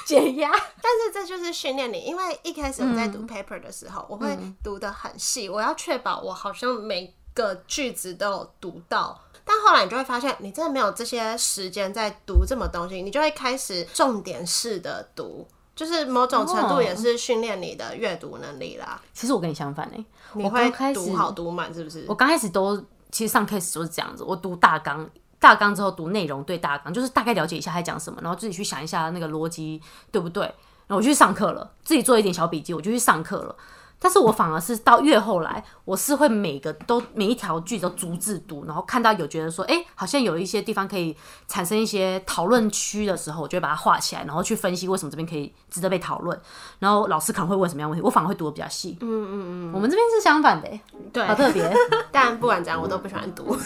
[0.08, 0.50] 解压，
[0.82, 9.22] 但是这就是训练你，因为一开始我在读嗯 paper 的时候，我会读的很细，我要确保我好像每个句子都有读到。
[9.43, 19.02] 但后来你就会发现，你真的没有这些时间在读这么东西，你就会开始重点式的读，就是某种程度哦也是训练你的阅读能力啦。
[19.13, 22.15] 其实我跟你相反哎、我你会读好读满，是不是我？
[22.15, 30.43] 刚开始都其实上 case 就是这样子，我读大纲，大纲之后读内容对大纲，就是大概了解一下他讲什么，然后自己去想一下那个逻辑对不对，
[30.88, 33.56] 然后我就去上课了，自己做一点小笔记，我就去上课了。
[34.00, 46.39] 但是我反而是到越后来，我是会每个都每一条句都逐字读，然后看到有觉得说，哎、好像有一些地方可以产生一些讨论区的时候，我就会把它画起来，然后去分析为什么这边可以值得被讨论。
[46.78, 48.95] 然后老师可能会问什么样问题，我反而会读的比较细。
[49.02, 50.80] 嗯嗯嗯，我们这边是相反的、欸，
[51.12, 51.67] 对好特别。
[52.12, 53.58] 但不管怎样，我都不喜欢读。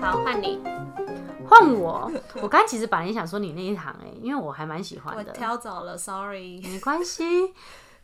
[0.00, 0.58] 好，换你。
[1.46, 2.10] 换我，
[2.40, 6.60] 我刚才其实本来也想说你那一行哎、因为我还蛮喜欢我的，挑走了，sorry。
[6.62, 7.52] 没关系。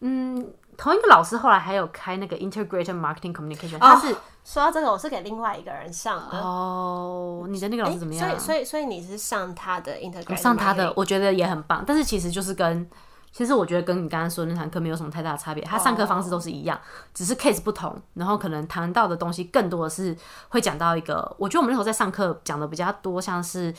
[0.01, 6.39] 嗯，同一个老师后来还有开那个 Integrated Marketing Communication，他是说到这个，我是给另外一个人上的。
[6.39, 8.29] 哦，你的那个老师怎么样？
[8.29, 11.83] 所以，所以，所以你是上他的 Integrated，上他的，我觉得也很棒。
[11.87, 12.87] 但是其实就是跟，
[13.37, 16.81] 其实我觉得跟你刚刚说的那堂课没有什么太大的差别，他上课方式都是一样，
[17.13, 20.17] 只是 case 不同，然后可能谈到的东西更多的是
[20.49, 23.75] 会讲到一个，我觉得我们那时候在上课讲的比较多，像是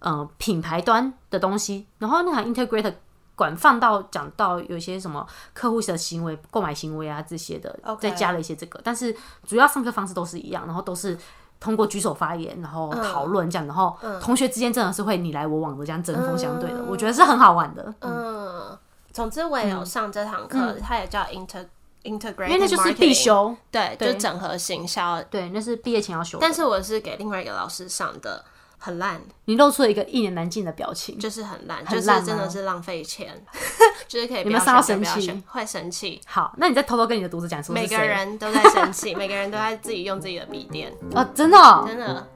[0.00, 2.94] 呃品牌端的东西，然后那堂 Integrated。
[3.36, 9.14] 管放到讲到有些什么客户的行为、购买行为啊这些的，再加了一些这个，但是
[9.46, 11.14] 主要上课方式都是一样，然后都是
[11.60, 17.94] 通过举手发言，然后讨论这样，然后同学之间真的是会你来我往的这样针锋相对的，我觉得是很好玩的。
[18.00, 18.78] 嗯，
[19.16, 21.66] 总之我也有上这堂课，它也叫 inter
[22.04, 26.36] integrate，因为那就是必修，对，就整合行销，对，那是毕业前要修。
[26.38, 28.44] 但是我是给另外一个老师上的。
[28.78, 33.42] 很烂，你露出了一个一言难尽的表情，就是很烂，就是真的是浪费钱，
[34.06, 34.44] 就是可以。
[34.44, 36.20] 不要上到生气，会生气。
[36.26, 42.28] 好，那你再偷偷跟你的读者讲，每个人都在生气，每个人都在自己用自己的笔电哦，真的，真的。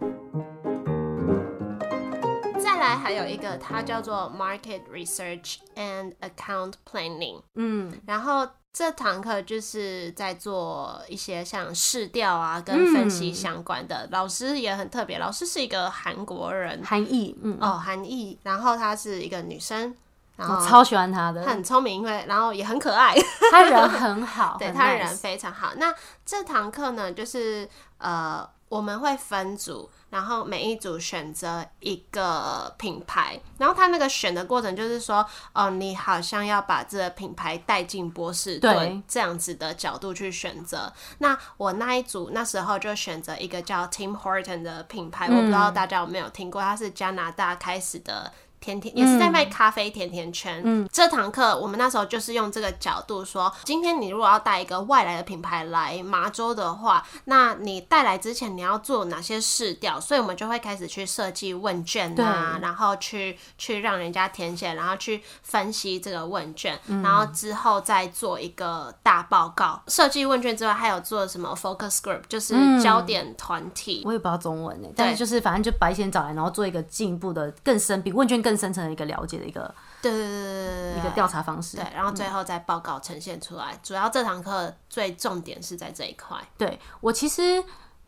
[2.96, 8.48] 还有一个，它叫做 Market Research and Account Planning，嗯，然后。
[8.72, 14.08] 这堂课就是在做一些像试调啊，跟分析相关的。
[14.12, 18.38] 老师也很特别，老师是一个韩国人，韩裔，嗯，哦，韩裔。
[18.44, 19.92] 然后她是一个女生，
[20.36, 23.12] 然后超喜欢她的，很聪明，因为然后也很可爱，
[23.50, 25.72] 她人很好， 对，她人非常好。
[25.74, 25.92] 那
[26.24, 29.90] 这堂课呢，就是呃，我们会分组。
[30.10, 40.92] 然后每一组选择一个品牌，然后他那个选的过程就是说，哦，你好像要把这个品牌带进波士顿这样子的角度去选择。
[41.18, 48.32] 那我那一组那时候就选择一个叫 Tim Horton 的品牌，我不知道大家有没有听过，它是加拿大开始的。
[48.60, 50.60] 甜甜也是在卖咖啡甜甜圈。
[50.64, 59.98] 嗯，这堂课我们那时候就是用这个角度说，今天你如果要带一个外来的品牌来麻州的话，那你带来之前你要做哪些试调？
[59.98, 69.82] 所以我们就会开始去设计问卷啊，然后去去让人家填写，然后去分析这个问卷，然后之后再做一个大报告。
[69.88, 74.02] 设计问卷之外，还有做什么 focus group，就是焦点团体。
[74.04, 78.49] 我也不知道中文诶，但是就是反正就把一些人找来，然后做一个进一步的更深比问卷更。
[78.50, 83.78] 更深层的一个了解的一个，对对对一个调查方式，对，然后最后再报告呈现出来。
[83.80, 86.36] 主要这堂课最重点是在这一块。
[86.58, 87.62] 对我其实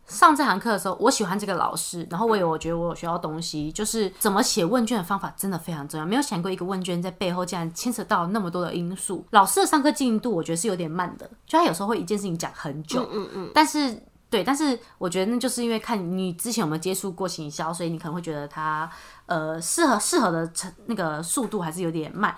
[0.05, 6.05] 上这堂课的时候，我喜欢这个老师，然后我有我觉得我有学到东西，就是怎么写问卷的方法真的非常重要。
[6.05, 9.25] 没有想过一个问卷在背后竟然牵扯到那么多的因素。
[9.31, 13.97] 老师的上课进度我觉得是有点慢的，就他有时候会一件事情讲很久，嗯嗯，但是。
[14.33, 18.89] 对，但是我觉得那就是因为看你之前有没有接触过行销，所以你可能会觉得它
[19.27, 22.35] 呃适合适合的成那个速度还是有点慢。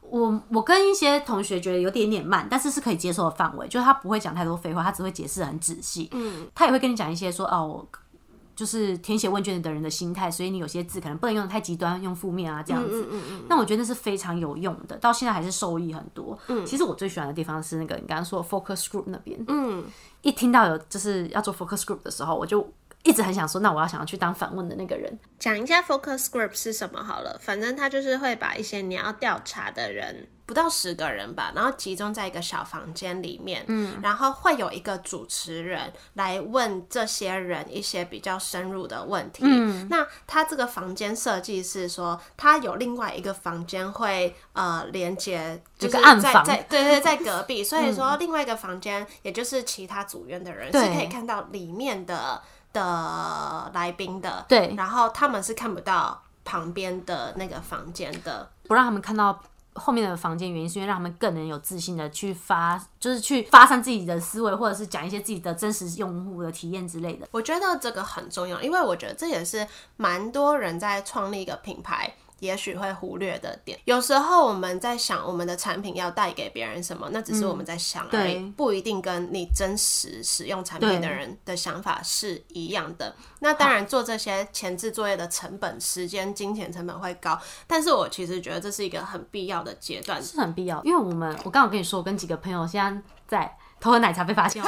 [0.00, 6.08] 我我跟一些同学觉得有点点慢，但是是可以接受的范围，就是他不会讲太多废话，他只会解释很仔细。
[6.14, 7.86] 嗯，他也会跟你讲一些说哦。
[8.56, 13.06] 就是填写问卷的人的心态，所以你有些字可能不能用的太极端，用负面啊这样子。
[13.48, 16.36] 那我觉得那是非常有用的，到现在还是受益很多。
[16.64, 19.38] 其实我最喜欢的地方是那个你刚刚说 focus group 那边。
[19.46, 19.84] 嗯，
[20.22, 22.66] 一听到有就是要做 focus group 的时候，我就
[23.06, 25.18] 一直很想说，那我要想要去当反问的那个人。
[25.38, 30.28] 讲一下 focus group 是什么好了，反正他就是会把一些你要调查的人。
[30.46, 39.42] 不到十个人吧，然后集中在一个小房间里面，嗯，然后会有一个主持人来问这些人一些比较深入的问题。
[39.44, 52.40] 嗯，那他这个房间设计是说，他有另外一个房间会呃连接，就是在在对对在隔壁，所以 说另外一个房间也就是其他组员的人是可以看到里面的
[52.72, 59.40] 的来宾的，对，然后他们是看不到旁边的那个房间的，不让他们看到。
[59.78, 67.28] 后面的房间原因是因为让他们更能有自信的去发，就是去发散自己的思维，或者是讲一些自己的真实用户的体验之类的。
[67.30, 72.10] 我觉得这个很重要，因为我觉得这也是蛮多人在创立一个品牌。
[72.40, 83.14] 也许会忽略的点，有时候我们在想我们的产品要带给别人什么，那只是我们在想而已，不一定跟你真实使用产品的人的想法是一样的。
[83.40, 90.82] 那当然做这些前置作业的成本、时间、金钱成本会高，但是我其实觉得这是一个很必要的阶段，是很必要。
[90.84, 94.62] 因为我们我刚好跟你说，我跟几个朋友现在在偷喝奶茶被发现，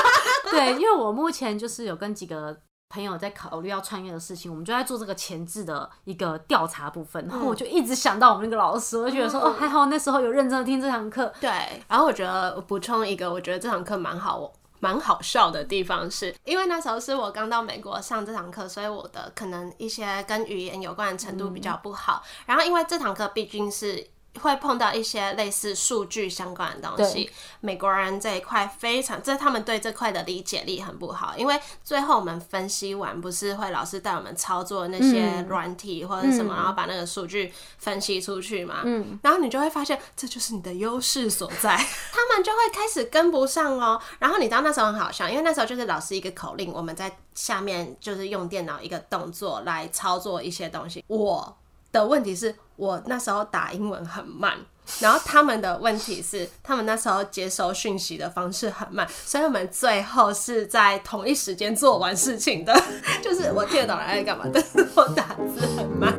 [0.50, 2.60] 对，因为我目前就是有跟几个。
[2.94, 7.26] 朋友在考虑要创业的事情，我们就在做这个前置的一个调查部分。
[7.26, 11.32] 然后我就一直想到我们那个老师，我就觉得说哦，还好那时候有认真的听这堂课。
[11.40, 11.50] 对，
[11.88, 22.22] 然后我觉得补充一个，我觉得这堂课蛮好，蛮好笑的地方是，因为那时候是我刚到美国上这堂课，所以我的可能一些跟语言有关的程度比较不好。
[22.46, 24.13] 然后因为这堂课毕竟是。
[24.40, 27.30] 会碰到一些类似数据相关的东西。
[27.60, 38.82] 美国人这一块非常，这他们对这块的理解力很不好，因为最后我们分析完，不是会老师带我们操作那些软体或者什么，然后把那个数据分析出去嘛。
[38.84, 41.76] 嗯，然后你就会发现，这就是你的优势所在。
[42.12, 44.00] 他们就会开始跟不上哦。
[44.18, 51.04] 然后你知道那时候很好笑，因为那时候就是老师一个口令，我们在下面就是用电脑一个动作来操作一些东西。
[51.06, 51.56] 我
[51.94, 54.58] 的问题是我那时候打英文很慢，
[54.98, 62.74] 然后他们的问题是他们那时候接收讯息的方式很慢，所以我们最后是在同一时间做完事情的。
[63.22, 66.12] 就是我听得懂来干嘛，但是我打字很慢。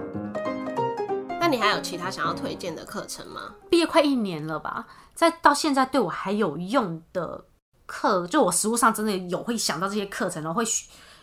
[1.40, 3.54] 那你还有其他想要推荐的课程吗？
[3.70, 7.46] 毕业快一年了吧，在到现在对我还有用的
[7.86, 10.66] 课，就我实物上真的有会想到这些课程，然后会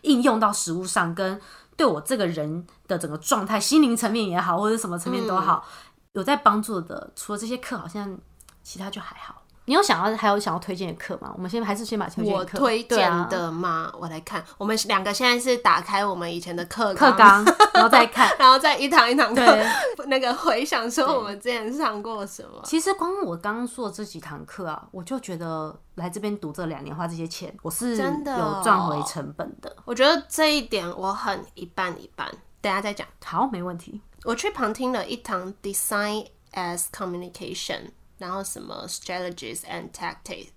[0.02, 1.40] 应用到实物上，跟
[1.76, 5.64] 对我这个人的整个状态、心灵层面也好，或者什么层面都好，
[6.12, 7.12] 有在帮助的。
[7.16, 8.18] 除了这些课，好像
[8.62, 9.41] 其他就还好。
[9.72, 11.32] 你有想要还有想要推荐的课吗？
[11.34, 13.90] 我们先还是先把推荐我推荐的吗？
[13.98, 17.42] 我来看，我们两个现在是打开我们以前的课课纲，
[17.72, 19.42] 然后再看， 然后再一堂一堂课
[20.08, 22.60] 那个回想说我们之前上过什么。
[22.64, 29.74] 其实光我刚刚说的这几堂课啊，我就觉得来这边读这两年花这些钱，我是真的有赚回成本的。
[29.86, 33.06] 我觉得这一点我很一半一半，等下再讲。
[33.24, 34.02] 好，没问题。
[34.24, 37.92] 我去旁听了一堂 Design as Communication。
[38.22, 40.50] 然后什么 strategies and tactics，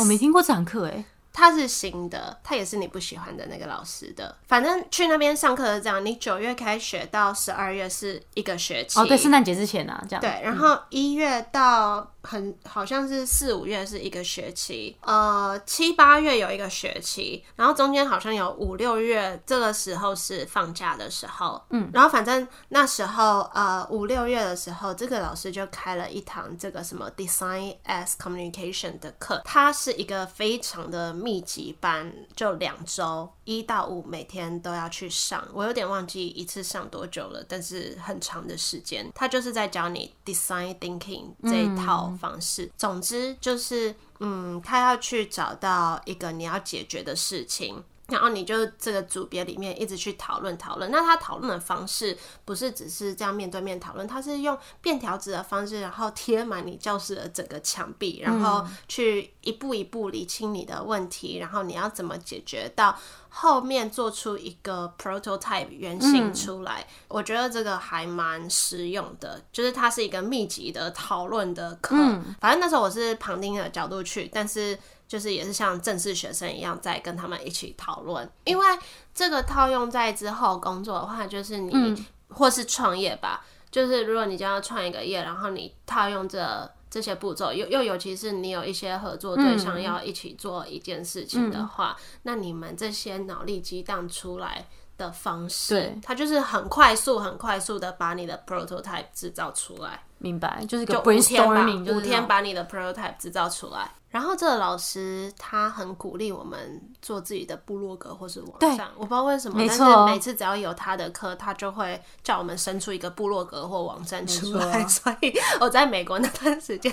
[0.00, 1.04] 我没听过这堂课哎。
[1.38, 4.36] 他是新的，他也是你不喜欢的那个老师的。
[4.48, 8.98] 反正去那边上课是这样，你九月开学到十二月是一个学期。
[8.98, 10.20] 哦，对，圣诞节之前啊，这样。
[10.20, 12.12] 对，然后一月到。
[12.20, 41.98] 很好像是四五月是一个学期，呃七八月有一个学期，然后中间好像有五六月这个时候是放假的时候，嗯，然后反正那时候呃五六月的时候，这个老师就开了一堂这个什么 Design as Communication 的课，它是一个非常的密集班，就两周一到五每天都要去上，我有点忘记一次上多久了，但是很长的时间，他就是在教你 Design Thinking 这一套。
[42.18, 47.84] 方式，总之就是，嗯，他要去找到一个你要解决的事情。
[48.08, 62.98] 然后你就这个组别里面一直去讨论讨论，那他讨论的方式不是只是这样面对面讨论，他是用便条纸的方式，然后贴满你教室的整个墙壁，然后去一步一步理清你的问题，然后你要怎么解决，到
[63.28, 66.86] 后面做出一个 prototype 原型出来。
[67.08, 71.94] 我觉得这个还蛮实用的，就是它是一个密集的讨论的课。
[72.40, 74.78] 反正那时候我是旁听的角度去，但是。
[75.08, 78.30] 就是也是像正式学生一样，在跟他们一起讨论。
[78.44, 78.66] 因为
[79.14, 83.44] 这个套用在之后工作的话，就是你或是创业吧。
[83.70, 100.02] 就是如果你将要创一个业，然后你套用这这些步骤，又又尤其是你有一些合作对象要一起做一件事情的话，那你们这些脑力激荡出来的方式，它就是很快速、很快速的把你的 prototype 制造出来。
[100.18, 103.90] 明白，就是就五天吧，五天把你的 prototype 制造出来。
[104.10, 114.82] 然后这个老师他很鼓励我们做自己的部落格或是网站，我不知道为什么，但是每次只要有他的课，他就会叫我们生出一个部落格或网站出来。
[114.88, 116.90] 所以我在美国那段时间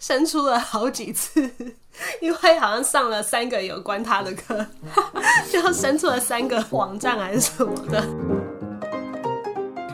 [0.00, 1.40] 生出了好几次，
[2.20, 4.66] 因为好像上了三个有关他的课，
[5.52, 8.59] 就生出了三个网站还是什么的。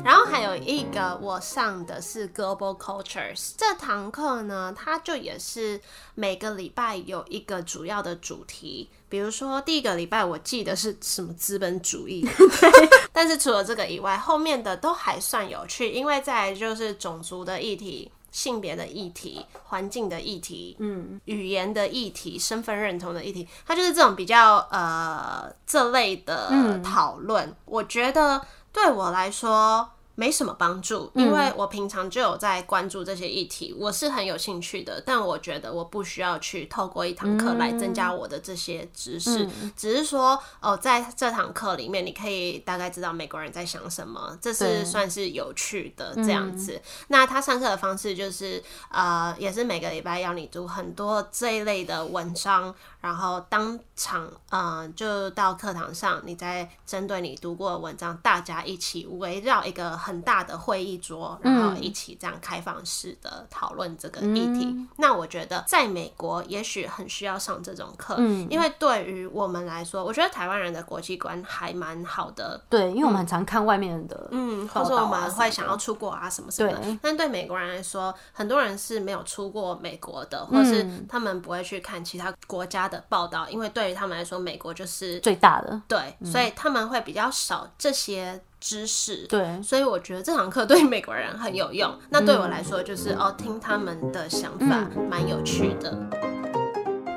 [0.07, 5.81] 然后还有一个我上的是 Global Cultures 这堂课呢，它就也是
[6.15, 12.25] 每个礼拜有一个主要的主题，比如说第一个礼拜我记得是什么资本主义，
[13.13, 28.41] 但是除了这个以外，后面的都还算有趣，因为在就是种族的议题、性别的议题、环境的议题、嗯，语言的议题、身份认同的议题，它就是这种比较呃这类的讨论，我觉得
[28.73, 29.91] 对我来说。
[30.17, 35.01] 没什么帮助，因为我平常就有在关注这些议题，我是很有兴趣的。
[35.07, 39.47] 但我觉得我不需要去透过一堂课来增加我的这些知识，
[39.77, 46.81] 只是说哦，在这堂课里面，你可以大概知道美国人在想什么，这是算是有趣的这样子。
[47.09, 52.75] 那他上课的方式就是呃，也是每个礼拜要你读很多这一类的文章。
[53.01, 64.77] 然后当场，嗯，就到课堂上，你再针对你读过的文章，大家一起围绕一个很大的会议桌，然后一起这样开放式的讨论这个议题。
[64.97, 68.17] 那我觉得在美国也许很需要上这种课，
[68.51, 72.61] 因为对于我们来说，我觉得台湾人的国际观还蛮好的。
[72.69, 76.99] 对，因为我们很常看外面人的，嗯，或者我们会想要出国啊什么什么的。
[77.01, 85.81] 但对美国人来说，很多人是没有出过美国的，或是他们不会去看其他国家的报道，因为对于他们来说，美国就是最大的。
[85.89, 89.27] 对，所以他们会比较少这些知识。
[89.27, 91.97] 对，所以我觉得这堂课对美国人很有用。
[92.11, 95.97] 那对我来说，就是哦，听他们的想法蛮有趣的。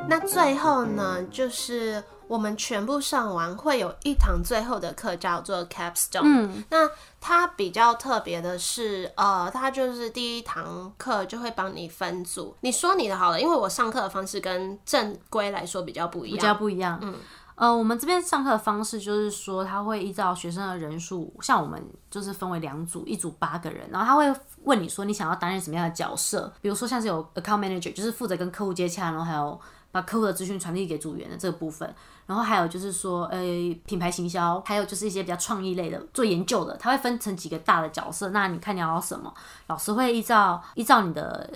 [0.07, 6.21] 那最后呢，就是我们全部上完，会有一堂最后的课叫做 capstone。
[6.23, 6.87] 嗯，那
[7.19, 12.55] 它比较特别的是，呃，它就是第一堂课就会帮你分组。
[12.61, 16.99] 你说你的好了，因为我上课的方式跟正规来说比较不一样，比较不一样。
[17.01, 17.15] 嗯。
[17.55, 29.59] 呃，我们这边上课的方式就是说，他会依照学生的人数，像我们就是分为两组，一组八个人，然后他会问你说你想要担任什么样的角色，比如说像是有 account manager，就是负责跟客户接洽，然后还有
[29.91, 31.93] 把客户的资讯传递给组员的这个部分，
[32.25, 33.39] 然后还有就是说，呃，
[33.85, 39.33] 品牌行销，还有就是一些比较创意类的做研究的，它会分成几个大的角色，那你看你要什么，
[39.67, 41.49] 老师会依照依照你的。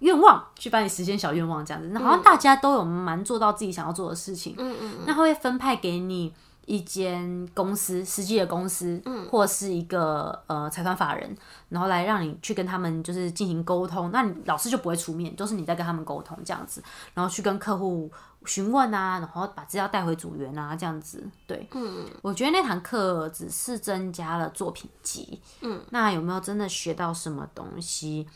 [0.00, 4.54] 愿望去帮你实现小愿望，这样子，那好像大家都有蛮做到自己想要做的事情。
[4.58, 6.34] 嗯嗯，那会分派给你
[6.66, 11.34] 一间公司，实际的公司，嗯，或是一个呃财团法人，
[11.68, 14.10] 然后来让你去跟他们就是进行沟通。
[14.12, 16.82] 那你老师就不会出面，都是你在跟他们沟通这样子，
[17.14, 18.10] 然后去跟客户
[18.44, 21.26] 询问啊，然后把资料带回组员啊，这样子。
[21.46, 28.26] 对，嗯，我觉得那堂课只是增加了作品集，嗯，那有没有真的学到什么东西？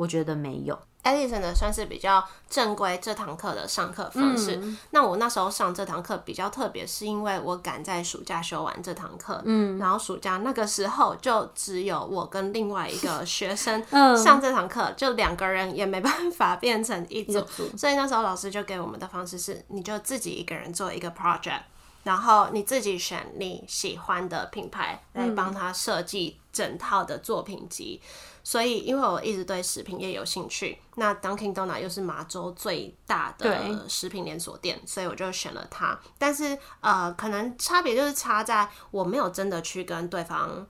[0.00, 0.78] 我觉得没有。
[1.02, 4.58] Edison 的算是比较正规这堂课的上课方式。
[4.90, 9.42] 那我那时候上这堂课比较特别，是因为我赶在暑假修完这堂课。
[9.44, 13.82] 嗯，然后暑假那个时候就只有我跟另外一个学生
[14.16, 17.44] 上这堂课，就两个人也没办法变成一组，
[17.76, 21.60] 所以那时候老师就给我们的方式是，你就自己一个人做一个 project，
[22.04, 28.00] 然后你自己选你喜欢的品牌来帮他设计整套的作品集。
[28.42, 35.98] 所以，因为我一直对食品业有兴趣，那 Dunkin' Donut 又是麻州最大的食品连锁店，所以我就选了它。
[36.18, 40.66] 但是，呃，可能差别就是差在我没有真的去跟对方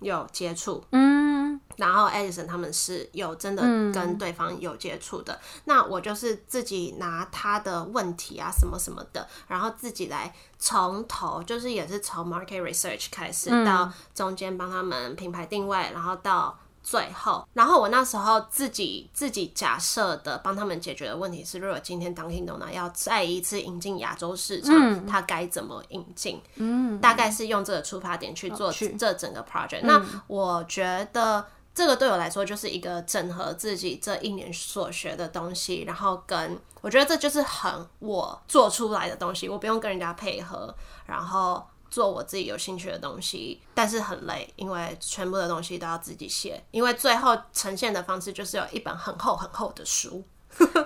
[0.00, 1.45] 有接触，嗯，
[1.76, 3.62] 然后 Edison 他们是有真的
[3.92, 5.38] 跟对方有接触的。
[5.64, 16.58] 那我就是自己拿他的问题啊，什么什么的，然后自己来从头，就是也是从 market research 开始，到中间帮他们品牌定位，然后到。
[16.88, 26.40] 最后，然后我那时候自己自己假设的帮他们解决的问题是，如果今天 Dunkin' Donut 要再一次引进亚洲市场，它该怎么引进？
[26.54, 29.80] 嗯，大概是用这个出发点去做这整个 project。
[29.82, 31.44] 那我觉得
[31.76, 40.74] 这个对我来说就是一个整合自己这一年所学的东西，然后跟我觉得这就是很我做出来的东西，我不用跟人家配合，
[41.06, 41.64] 然后。
[41.88, 46.62] 做我自己有兴趣的东西，但是很累，因为全部的东西都要自己写。
[46.72, 50.22] 因为最后呈现的方式就是有一本很厚很厚的书。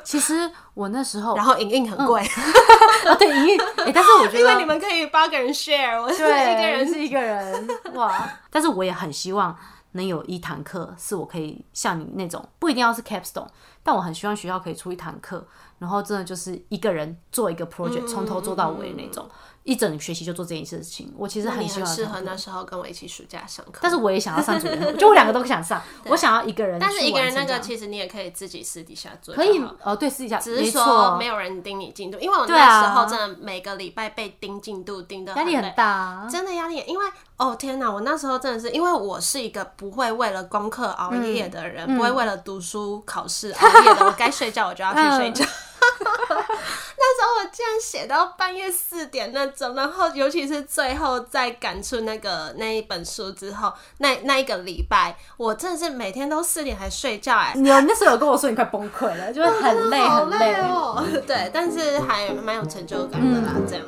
[0.04, 2.20] 其实我那时候， 然后影印很贵。
[2.20, 3.60] 啊， 对，影印。
[3.78, 7.68] 哎，但是我觉得，因为你们可以八个人 share，我是一个人是一个人。
[7.94, 8.30] 哇！
[8.50, 9.56] 但是我也很希望
[9.92, 13.48] 能有一堂课是我可以像你那种，不一定要是 capstone，
[13.82, 15.46] 但我很希望学校可以出一堂课，
[15.78, 19.28] 然后真的就是一个人做一个 project，从头做到尾那种。
[19.70, 21.94] 一整学期就做这件事情，我其实很喜欢。
[21.94, 23.78] 适合那时候跟我一起暑假上课。
[23.82, 25.80] 但是我也想要上主任，就我两个都想上。
[26.10, 29.32] 我想要一个人，但是一个人那个其实你也可以自己私底下做。
[29.32, 30.38] 可以哦，对，私底下。
[30.38, 36.82] 只是说没有人盯你进度，因为我那时候真的每个礼拜被盯进度盯的压力很大，真的压力。
[36.88, 37.06] 因为
[37.36, 45.44] 哦天哪，我那时候真的是因为我是一个不会为了功课熬夜的人，不会为了读书考试熬夜的，我该睡觉我就要去睡觉。
[47.10, 57.52] 那时候我竟然写到半夜四点那种，然后尤其是最后在赶出那个那一本书之后，那那一个礼拜，我真的是每天都四点还睡觉哎！
[57.56, 61.04] 你那时候有跟我说你快崩溃了，就是很累很累哦。
[61.26, 63.84] 对，但是还蛮有成就感的啦，这样。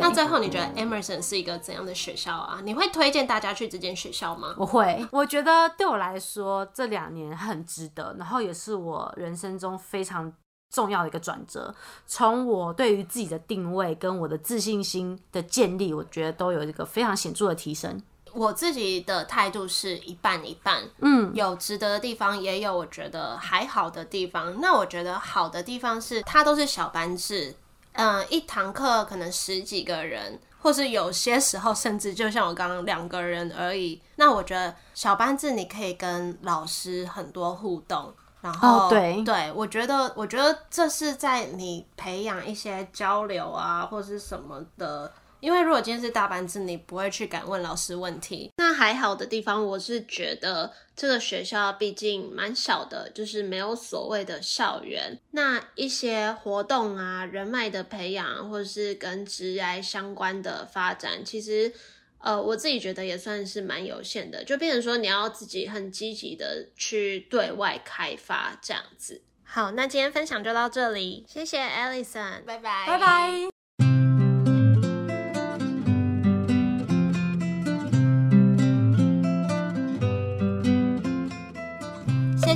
[0.00, 2.60] 那最后你觉得 Emerson 是一个怎样的学校啊？
[2.62, 4.54] 你会推荐大家去这间学校吗？
[4.56, 10.32] 我会，我觉得对我来说这两年很值得，然后也是我人生中非常。
[10.70, 11.74] 重要的一个转折，
[12.06, 18.00] 从我对于自己的定位跟我的自信心的建立，我觉得都有一个非常显著的提升。
[18.32, 24.60] 我自己的态度是一半一半，嗯，有值得的地方，也有我觉得还好的地方。
[24.60, 27.54] 那我觉得好的地方是，它都是小班制，
[27.92, 30.38] 嗯，一堂课可能十几个人。
[30.60, 34.02] 或是有些时候甚至就像我刚刚两个人而已。
[34.16, 45.12] 那我觉得小班制你可以跟老师很多互动，然后对对，我觉得我觉得这是在你培养一些交流啊，或是什么的。
[45.40, 48.50] 因为如果今天是大班制，你不会去敢问老师问题。
[48.56, 55.16] 那还好的地方，我是觉得这个学校毕竟蛮小的，就是没有所谓的校园。
[55.30, 61.72] 那一些活动啊、人脉的培养，或者是跟职业相关的发展，其实
[62.20, 64.42] 呃，我自己觉得也算是蛮有限的。
[64.44, 69.22] 就变成说，你要自己很积极的去对外开发这样子。
[69.44, 73.57] 好，那今天分享就到这里，谢谢 Alison，拜拜，拜拜。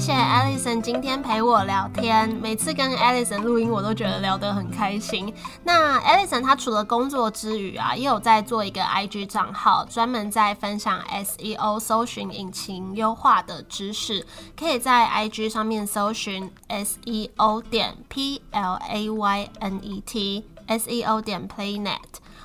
[0.02, 2.28] 谢谢 Alison 今天陪我聊天。
[2.28, 5.32] 每次跟 Alison 录音，我都觉得聊得很开心。
[5.62, 14.26] 那 Alison 她除了工作之余啊，也有在做一个 IG 账号，专门在分享 SEO 搜寻引擎优化的知识。
[14.56, 21.98] 可以在 IG 上面搜寻 SEO 点 P L A Y N E T，SEO 点 Playnet。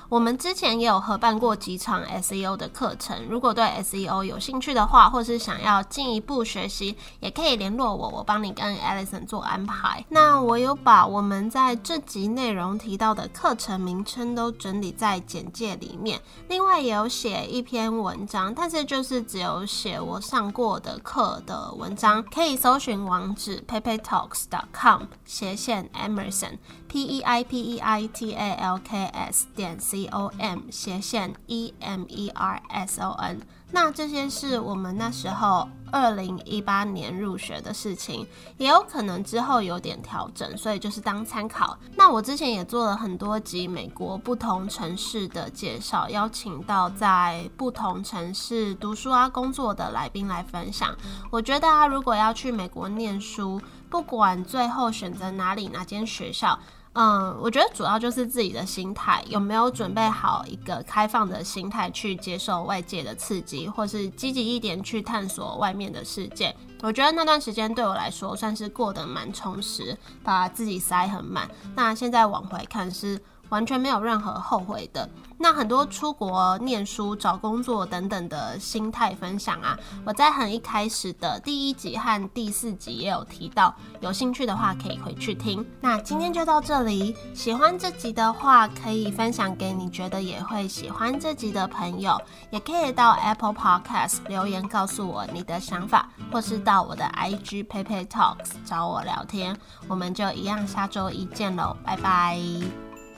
[0.08, 10.04] 我们之前也有合办过几场 SEO 的课程，如果对 SEO 有兴趣的话，或是想要进一步学习，也可以联络我，我帮你跟 Alison 做安排。
[10.08, 26.56] 那我有把我们在这集内容提到的课程名称都整理在简介里面，另外也有写一篇文章，但是就是只有写我上过的课的文章，可以搜寻网址 paypaytalks.com 斜线 Emerson
[26.88, 30.60] P E I P E I T A L K S 点 C O M
[30.70, 33.40] 斜线 E M E R S O N，
[33.72, 38.26] 那这些是我们那时候二零一八年入学的事情，
[38.56, 41.78] 也有可能之后有点调整，所以就是当参考。
[41.94, 50.96] 那我之前也做了很多集美国不同城市的介绍，邀请到在不同城市读书啊、工作的来宾来分享。
[51.30, 53.60] 我觉得啊，如果要去美国念书，
[53.90, 56.58] 不管最后选择哪里哪间学校。
[57.00, 66.52] 嗯，我觉得主要就是自己的心态有没有准备好一个开放的心态去接受外界的刺激，或是积极一点去探索外面的世界。
[66.80, 71.48] 我觉得那段时间对我来说算是过得蛮充实，把自己塞很满。
[71.76, 73.16] 那现在往回看是。
[73.48, 75.08] 完全没有任何后悔的。
[75.40, 85.64] 那很多出国念书、找工作等等的心态分享啊，我在很一开始的第一集和第四集也有提到，有兴趣的话可以回去听。
[85.80, 92.20] 那今天就到这里，喜欢这集的话可以分享给你觉得也会喜欢这集的朋友，
[92.50, 99.56] 也可以到 Apple Podcast 留言告诉我你的想法，或是到我的 IG PayPay Talks 找我聊天。
[99.86, 102.87] 我们就一样，下周一见喽，拜拜。